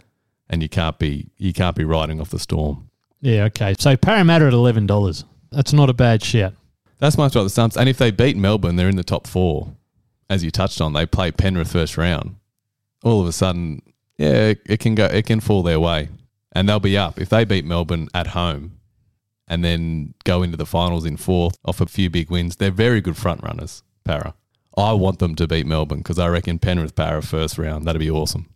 and 0.50 0.63
you 0.63 0.67
can't 0.67 0.98
be 0.98 1.29
you 1.38 1.53
can't 1.53 1.75
be 1.75 1.86
riding 1.86 2.19
off 2.19 2.31
the 2.31 2.39
storm. 2.39 2.89
Yeah, 3.22 3.46
okay. 3.46 3.75
So 3.77 3.96
Parramatta 3.96 4.48
at 4.48 4.53
eleven 4.53 4.88
dollars. 4.88 5.24
That's 5.51 5.74
not 5.74 5.89
a 5.89 5.93
bad 5.93 6.24
shout. 6.24 6.53
That's 6.98 7.17
much 7.17 7.36
like 7.36 7.46
the 7.46 7.50
stumps. 7.51 7.77
And 7.77 7.88
if 7.88 7.98
they 8.00 8.10
beat 8.10 8.36
Melbourne, 8.36 8.75
they're 8.75 8.89
in 8.89 8.96
the 8.96 9.03
top 9.03 9.27
four. 9.27 9.74
As 10.29 10.43
you 10.43 10.50
touched 10.50 10.81
on, 10.81 10.93
they 10.93 11.05
play 11.05 11.31
Penrith 11.31 11.72
first 11.72 11.98
round. 11.98 12.36
All 13.03 13.22
of 13.22 13.27
a 13.27 13.31
sudden, 13.31 13.81
yeah, 14.17 14.55
it 14.65 14.79
can 14.79 14.96
go. 14.96 15.05
It 15.05 15.27
can 15.27 15.39
fall 15.39 15.62
their 15.62 15.79
way, 15.79 16.10
and 16.53 16.67
they'll 16.67 16.79
be 16.79 16.98
up 16.98 17.22
if 17.22 17.29
they 17.29 17.46
beat 17.46 17.63
Melbourne 17.63 18.10
at 18.15 18.27
home, 18.27 18.76
and 19.48 19.63
then 19.63 20.13
go 20.24 20.44
into 20.44 20.58
the 20.58 20.66
finals 20.66 21.06
in 21.06 21.18
fourth 21.18 21.58
off 21.66 21.82
a 21.82 21.86
few 21.86 22.10
big 22.10 22.30
wins. 22.30 22.58
They're 22.58 22.72
very 22.72 23.01
good 23.01 23.18
front 23.18 23.44
runners. 23.44 23.84
Para. 24.04 24.34
I 24.77 24.94
want 24.94 25.20
them 25.20 25.36
to 25.36 25.48
beat 25.48 25.66
Melbourne 25.66 26.00
because 26.00 26.20
I 26.20 26.27
reckon 26.27 26.60
Penrith 26.60 26.96
Para 26.96 27.22
first 27.22 27.58
round. 27.58 27.86
That'd 27.86 28.00
be 28.00 28.12
awesome. 28.12 28.48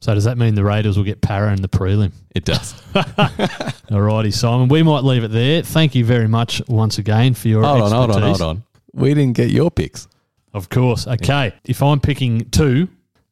So 0.00 0.14
does 0.14 0.24
that 0.24 0.38
mean 0.38 0.54
the 0.54 0.64
Raiders 0.64 0.96
will 0.96 1.04
get 1.04 1.20
Para 1.20 1.52
in 1.52 1.62
the 1.62 1.68
prelim? 1.68 2.12
It 2.34 2.44
does. 2.44 2.72
Alrighty, 2.94 4.32
Simon. 4.32 4.68
We 4.68 4.82
might 4.82 5.04
leave 5.04 5.24
it 5.24 5.30
there. 5.30 5.62
Thank 5.62 5.94
you 5.94 6.04
very 6.04 6.28
much 6.28 6.62
once 6.68 6.98
again 6.98 7.34
for 7.34 7.48
your 7.48 7.62
hold 7.62 7.82
on, 7.82 7.92
expertise. 7.92 8.14
hold 8.14 8.22
on, 8.22 8.22
hold 8.22 8.42
on. 8.42 8.62
We 8.92 9.14
didn't 9.14 9.36
get 9.36 9.50
your 9.50 9.70
picks. 9.70 10.08
Of 10.52 10.68
course. 10.68 11.06
Okay. 11.06 11.52
If 11.64 11.82
I'm 11.82 12.00
picking 12.00 12.48
two, 12.50 12.88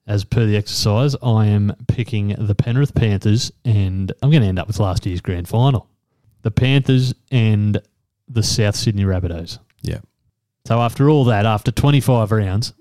as 0.06 0.24
per 0.24 0.46
the 0.46 0.56
exercise, 0.56 1.16
I 1.22 1.46
am 1.46 1.72
picking 1.88 2.34
the 2.38 2.54
Penrith 2.54 2.94
Panthers, 2.94 3.52
and 3.64 4.12
I'm 4.22 4.30
going 4.30 4.42
to 4.42 4.48
end 4.48 4.58
up 4.58 4.66
with 4.66 4.78
last 4.78 5.06
year's 5.06 5.20
grand 5.20 5.48
final. 5.48 5.88
The 6.44 6.50
Panthers 6.50 7.14
and 7.32 7.80
the 8.28 8.42
South 8.42 8.76
Sydney 8.76 9.04
Rabbitohs. 9.04 9.58
Yeah. 9.82 10.00
So 10.66 10.80
after 10.80 11.08
all 11.10 11.24
that, 11.24 11.46
after 11.46 11.70
25 11.70 12.30
rounds, 12.32 12.74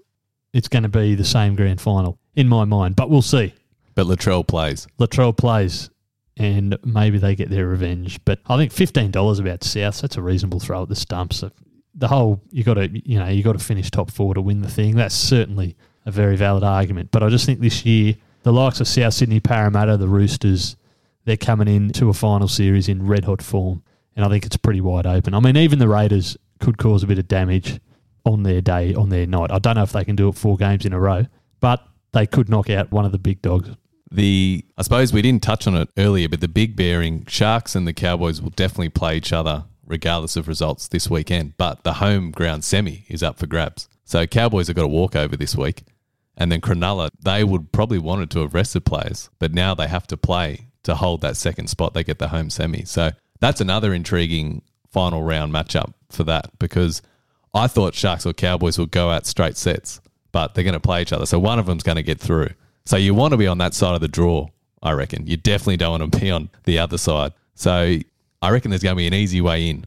it's 0.54 0.68
going 0.68 0.84
to 0.84 0.90
be 0.90 1.16
the 1.16 1.26
same 1.26 1.56
grand 1.56 1.82
final 1.82 2.20
in 2.36 2.48
my 2.48 2.66
mind. 2.66 2.96
But 2.96 3.10
we'll 3.10 3.22
see. 3.22 3.54
But 3.96 4.08
Latrell 4.08 4.46
plays. 4.46 4.86
Latrell 5.00 5.36
plays, 5.36 5.90
and 6.38 6.78
maybe 6.84 7.18
they 7.18 7.36
get 7.36 7.50
their 7.50 7.68
revenge. 7.68 8.20
But 8.26 8.40
I 8.48 8.58
think 8.58 8.72
fifteen 8.72 9.12
dollars 9.12 9.40
about 9.40 9.64
South. 9.64 10.02
That's 10.02 10.18
a 10.18 10.22
reasonable 10.22 10.60
throw 10.60 10.84
at 10.84 10.90
the 10.90 10.96
stumps. 10.96 11.38
So 11.38 11.52
the 11.96 12.08
whole 12.08 12.42
you 12.52 12.64
got 12.64 12.76
to 12.76 12.90
you 12.90 13.20
know 13.20 13.28
you 13.28 13.44
got 13.44 13.54
to 13.54 13.64
finish 13.64 13.92
top 13.92 14.12
four 14.12 14.34
to 14.34 14.42
win 14.42 14.62
the 14.62 14.70
thing. 14.70 14.96
That's 14.96 15.16
certainly 15.16 15.76
a 16.06 16.12
very 16.12 16.36
valid 16.36 16.64
argument. 16.64 17.12
But 17.12 17.24
I 17.24 17.30
just 17.30 17.46
think 17.46 17.60
this 17.60 17.86
year 17.86 18.16
the 18.44 18.52
likes 18.52 18.80
of 18.80 18.88
South 18.88 19.14
Sydney 19.14 19.40
Parramatta, 19.40 19.98
the 19.98 20.08
Roosters, 20.08 20.76
they're 21.26 21.38
coming 21.38 21.68
into 21.68 22.10
a 22.10 22.14
final 22.14 22.48
series 22.48 22.90
in 22.90 23.08
red 23.08 23.26
hot 23.26 23.42
form, 23.42 23.84
and 24.16 24.26
I 24.26 24.30
think 24.30 24.46
it's 24.46 24.58
pretty 24.58 24.82
wide 24.82 25.06
open. 25.06 25.34
I 25.34 25.40
mean, 25.40 25.58
even 25.58 25.80
the 25.80 25.88
Raiders 25.88 26.38
could 26.60 26.78
cause 26.78 27.04
a 27.04 27.08
bit 27.08 27.20
of 27.20 27.28
damage 27.28 27.80
on 28.26 28.44
their 28.44 28.62
day, 28.62 28.94
on 28.94 29.10
their 29.10 29.26
night. 29.26 29.52
I 29.52 29.60
don't 29.60 29.76
know 29.76 29.84
if 29.84 29.92
they 29.92 30.06
can 30.06 30.16
do 30.16 30.30
it 30.30 30.36
four 30.36 30.58
games 30.58 30.86
in 30.86 30.94
a 30.94 31.00
row, 31.00 31.26
but 31.60 31.86
they 32.14 32.26
could 32.26 32.50
knock 32.50 32.70
out 32.70 32.92
one 32.92 33.06
of 33.06 33.12
the 33.12 33.18
big 33.18 33.42
dogs. 33.42 33.70
The 34.12 34.64
I 34.78 34.84
suppose 34.84 35.12
we 35.12 35.24
didn't 35.24 35.44
touch 35.44 35.66
on 35.66 35.76
it 35.76 35.90
earlier, 35.98 36.30
but 36.30 36.40
the 36.40 36.48
big 36.48 36.76
bearing 36.76 37.26
Sharks 37.26 37.76
and 37.76 37.88
the 37.88 37.94
Cowboys 37.94 38.42
will 38.42 38.52
definitely 38.52 38.90
play 38.90 39.18
each 39.18 39.34
other 39.34 39.66
regardless 39.86 40.36
of 40.36 40.48
results 40.48 40.88
this 40.88 41.10
weekend. 41.10 41.58
But 41.58 41.84
the 41.84 41.94
home 41.94 42.32
ground 42.32 42.64
semi 42.64 43.06
is 43.08 43.24
up 43.24 43.40
for 43.40 43.48
grabs. 43.48 43.90
So 44.06 44.26
Cowboys 44.28 44.68
have 44.68 44.76
got 44.76 44.86
a 44.86 44.88
walkover 44.88 45.36
this 45.36 45.56
week. 45.56 45.84
And 46.36 46.52
then 46.52 46.62
Cronulla, 46.62 47.10
they 47.22 47.44
would 47.44 47.72
probably 47.72 48.00
wanted 48.00 48.32
to 48.32 48.40
have 48.40 48.54
rested 48.54 48.86
players, 48.86 49.30
but 49.38 49.54
now 49.54 49.76
they 49.76 49.88
have 49.88 50.08
to 50.08 50.18
play 50.18 50.68
to 50.84 50.96
hold 50.96 51.22
that 51.22 51.38
second 51.38 51.68
spot. 51.68 51.94
They 51.94 52.04
get 52.04 52.20
the 52.20 52.30
home 52.30 52.50
semi. 52.50 52.86
So 52.86 53.12
that's 53.40 53.62
another 53.62 53.94
intriguing 53.94 54.62
final 54.90 55.24
round 55.24 55.54
matchup 55.54 55.94
for 56.10 56.24
that 56.26 56.58
because 56.60 57.02
I 57.54 57.68
thought 57.68 57.96
Sharks 57.96 58.26
or 58.26 58.34
Cowboys 58.34 58.78
would 58.78 58.92
go 58.92 59.10
out 59.10 59.26
straight 59.26 59.58
sets, 59.58 60.02
but 60.32 60.54
they're 60.54 60.64
going 60.64 60.74
to 60.74 60.80
play 60.80 61.02
each 61.02 61.14
other. 61.14 61.26
So 61.26 61.40
one 61.40 61.60
of 61.60 61.66
them's 61.66 61.84
going 61.84 61.96
to 61.98 62.04
get 62.04 62.20
through. 62.20 62.50
So 62.86 62.98
you 62.98 63.14
want 63.14 63.32
to 63.32 63.38
be 63.38 63.48
on 63.48 63.58
that 63.60 63.74
side 63.74 63.96
of 63.96 64.02
the 64.02 64.08
draw, 64.08 64.48
I 64.82 64.92
reckon. 64.92 65.28
You 65.28 65.38
definitely 65.38 65.78
don't 65.78 66.00
want 66.00 66.14
to 66.14 66.20
be 66.22 66.32
on 66.32 66.50
the 66.66 66.80
other 66.80 66.98
side. 66.98 67.34
So 67.56 67.98
I 68.42 68.50
reckon 68.50 68.72
there's 68.72 68.84
going 68.84 68.96
to 68.96 68.98
be 68.98 69.08
an 69.08 69.14
easy 69.14 69.42
way 69.42 69.70
in 69.70 69.86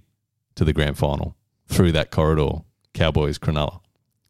to 0.55 0.65
the 0.65 0.73
grand 0.73 0.97
final 0.97 1.37
through 1.69 1.93
that 1.93 2.11
corridor, 2.11 2.63
Cowboys, 2.95 3.39
Cronulla. 3.39 3.81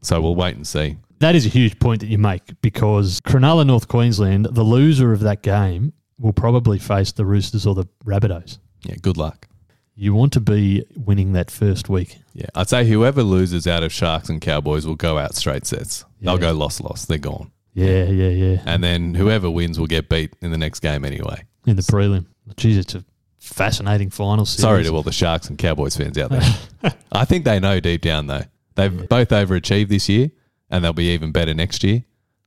So 0.01 0.21
we'll 0.21 0.35
wait 0.35 0.57
and 0.57 0.67
see. 0.67 0.97
That 1.19 1.35
is 1.35 1.47
a 1.47 1.49
huge 1.49 1.79
point 1.79 2.01
that 2.01 2.09
you 2.09 2.19
make 2.19 2.61
because 2.61 3.21
Cronulla, 3.23 3.67
North 3.67 3.89
Queensland, 3.89 4.47
the 4.51 4.63
loser 4.63 5.13
of 5.13 5.21
that 5.21 5.43
game 5.43 5.93
will 6.19 6.33
probably 6.33 6.79
face 6.79 7.13
the 7.13 7.25
Roosters 7.25 7.67
or 7.67 7.75
the 7.75 7.87
Rabbitohs. 8.05 8.59
Yeah, 8.83 8.97
good 9.01 9.17
luck. 9.17 9.49
You 9.95 10.13
want 10.13 10.35
to 10.35 10.41
be 10.41 10.85
winning 10.95 11.33
that 11.33 11.51
first 11.51 11.89
week. 11.89 12.19
Yeah, 12.35 12.47
I'd 12.55 12.69
say 12.69 12.87
whoever 12.87 13.23
loses 13.23 13.67
out 13.67 13.83
of 13.83 13.93
Sharks 13.93 14.29
and 14.29 14.41
Cowboys 14.41 14.87
will 14.87 14.95
go 14.95 15.19
out 15.19 15.35
straight 15.35 15.67
sets. 15.67 16.05
They'll 16.21 16.37
go 16.37 16.53
loss 16.53 16.81
loss. 16.81 17.07
They're 17.07 17.17
gone. 17.19 17.51
Yeah, 17.73 18.05
yeah, 18.05 18.29
yeah. 18.29 18.63
And 18.67 18.85
then 18.85 19.15
whoever 19.15 19.51
wins 19.51 19.79
will 19.79 19.87
get 19.87 20.09
beat 20.09 20.35
in 20.43 20.51
the 20.51 20.59
next 20.59 20.81
game 20.81 21.05
anyway. 21.05 21.45
In 21.67 21.77
the 21.77 21.83
prelim. 21.83 22.27
Jeez, 22.57 22.79
it's 22.79 22.95
a 22.95 23.05
fascinating 23.39 24.11
final 24.11 24.45
series. 24.45 24.63
Sorry 24.63 24.85
to 24.85 24.91
all 24.91 25.03
the 25.03 25.13
Sharks 25.13 25.49
and 25.49 25.59
Cowboys 25.59 25.97
fans 25.97 26.19
out 26.19 26.31
there. 26.31 26.95
I 27.13 27.25
think 27.25 27.45
they 27.45 27.59
know 27.61 27.81
deep 27.81 28.03
down 28.03 28.27
though. 28.27 28.45
They've 28.75 29.09
both 29.09 29.29
overachieved 29.31 29.89
this 29.89 30.09
year 30.09 30.31
and 30.71 30.85
they'll 30.85 30.93
be 30.93 31.15
even 31.15 31.33
better 31.33 31.55
next 31.55 31.83
year. 31.85 32.05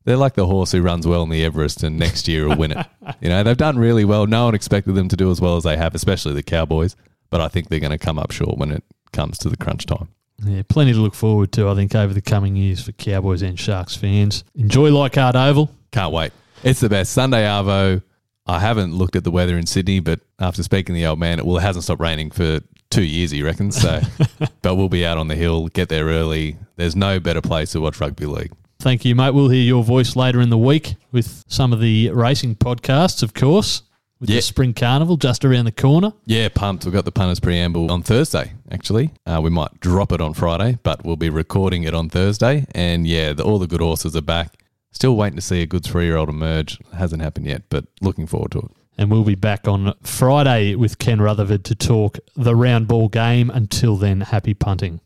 They're 0.10 0.18
like 0.18 0.34
the 0.34 0.48
horse 0.48 0.72
who 0.72 0.82
runs 0.82 1.06
well 1.06 1.22
in 1.22 1.30
the 1.30 1.46
Everest 1.46 1.84
and 1.84 2.00
next 2.00 2.28
year 2.28 2.48
will 2.48 2.58
win 2.58 2.72
it. 2.72 2.88
You 3.22 3.30
know, 3.30 3.44
they've 3.44 3.56
done 3.56 3.78
really 3.78 4.06
well. 4.06 4.26
No 4.26 4.46
one 4.46 4.56
expected 4.56 4.94
them 4.94 5.08
to 5.10 5.16
do 5.16 5.30
as 5.30 5.40
well 5.40 5.58
as 5.58 5.64
they 5.64 5.78
have, 5.78 5.94
especially 5.94 6.34
the 6.34 6.42
Cowboys. 6.42 6.96
But 7.30 7.42
I 7.42 7.48
think 7.48 7.70
they're 7.70 7.80
going 7.80 7.92
to 7.92 7.98
come 8.00 8.18
up 8.18 8.32
short 8.32 8.58
when 8.58 8.72
it 8.72 8.84
comes 9.12 9.38
to 9.40 9.50
the 9.50 9.58
crunch 9.58 9.86
time. 9.86 10.08
Yeah, 10.44 10.64
plenty 10.68 10.94
to 10.94 11.00
look 11.00 11.14
forward 11.14 11.52
to, 11.54 11.70
I 11.70 11.76
think, 11.76 11.94
over 11.94 12.14
the 12.14 12.22
coming 12.22 12.56
years 12.56 12.84
for 12.84 12.92
Cowboys 12.94 13.44
and 13.44 13.60
Sharks 13.60 13.96
fans. 13.96 14.44
Enjoy 14.56 14.90
Leichhardt 14.90 15.36
Oval. 15.36 15.76
Can't 15.92 16.14
wait. 16.14 16.32
It's 16.64 16.80
the 16.80 16.90
best. 16.90 17.12
Sunday 17.12 17.44
Arvo. 17.44 18.02
I 18.48 18.60
haven't 18.60 18.96
looked 18.96 19.16
at 19.16 19.24
the 19.24 19.32
weather 19.32 19.58
in 19.58 19.68
Sydney, 19.68 20.00
but 20.00 20.22
after 20.40 20.64
speaking 20.64 20.96
to 20.96 21.02
the 21.02 21.06
old 21.08 21.20
man, 21.20 21.38
it, 21.38 21.46
well, 21.46 21.58
it 21.58 21.62
hasn't 21.62 21.84
stopped 21.84 22.02
raining 22.02 22.32
for 22.32 22.62
two 22.90 23.04
years, 23.04 23.30
he 23.30 23.44
reckons. 23.44 23.80
So, 23.80 24.02
but 24.64 24.76
we'll 24.76 24.90
be 24.90 25.06
out 25.06 25.20
on 25.20 25.28
the 25.28 25.36
hill, 25.36 25.68
get 25.68 25.90
there 25.90 26.06
early. 26.06 26.58
There's 26.78 26.96
no 26.96 27.20
better 27.20 27.42
place 27.42 27.74
to 27.74 27.82
watch 27.82 28.00
rugby 28.00 28.26
league. 28.26 28.52
Thank 28.80 29.04
you, 29.04 29.14
mate. 29.14 29.34
We'll 29.34 29.50
hear 29.50 29.62
your 29.64 29.84
voice 29.84 30.16
later 30.16 30.40
in 30.40 30.50
the 30.50 30.58
week 30.58 30.96
with 31.12 31.44
some 31.48 31.74
of 31.74 31.82
the 31.82 32.12
racing 32.12 32.56
podcasts, 32.56 33.22
of 33.24 33.34
course. 33.34 33.84
with 34.22 34.30
Yeah. 34.30 34.38
the 34.38 34.42
spring 34.42 34.74
carnival 34.74 35.16
just 35.16 35.46
around 35.46 35.64
the 35.64 35.72
corner. 35.72 36.12
Yeah, 36.26 36.50
pumped. 36.50 36.84
We've 36.84 36.94
got 36.94 37.06
the 37.06 37.12
punters 37.12 37.40
preamble 37.40 37.90
on 37.90 38.04
Thursday, 38.04 38.52
actually. 38.70 39.12
Uh, 39.26 39.40
we 39.42 39.50
might 39.50 39.80
drop 39.80 40.12
it 40.12 40.20
on 40.20 40.34
Friday, 40.34 40.78
but 40.84 41.06
we'll 41.06 41.16
be 41.16 41.30
recording 41.30 41.84
it 41.84 41.94
on 41.94 42.10
Thursday. 42.10 42.66
And 42.76 43.08
yeah, 43.08 43.32
the, 43.32 43.44
all 43.44 43.60
the 43.60 43.68
good 43.68 43.80
horses 43.80 44.18
are 44.18 44.22
back. 44.22 44.62
Still 44.92 45.16
waiting 45.16 45.38
to 45.38 45.42
see 45.42 45.62
a 45.62 45.66
good 45.66 45.86
three 45.86 46.04
year 46.06 46.18
old 46.18 46.28
emerge. 46.28 46.78
Hasn't 46.94 47.22
happened 47.22 47.46
yet, 47.46 47.64
but 47.70 47.86
looking 48.02 48.28
forward 48.28 48.52
to 48.52 48.60
it. 48.60 48.72
And 48.98 49.10
we'll 49.10 49.24
be 49.24 49.36
back 49.36 49.70
on 49.70 49.94
Friday 50.04 50.76
with 50.76 51.00
Ken 51.00 51.22
Rutherford 51.22 51.64
to 51.66 51.76
talk 51.76 52.20
the 52.36 52.58
round 52.58 52.90
ball 52.90 53.08
game. 53.08 53.50
Until 53.50 53.96
then, 53.96 54.20
happy 54.20 54.54
punting. 54.54 55.00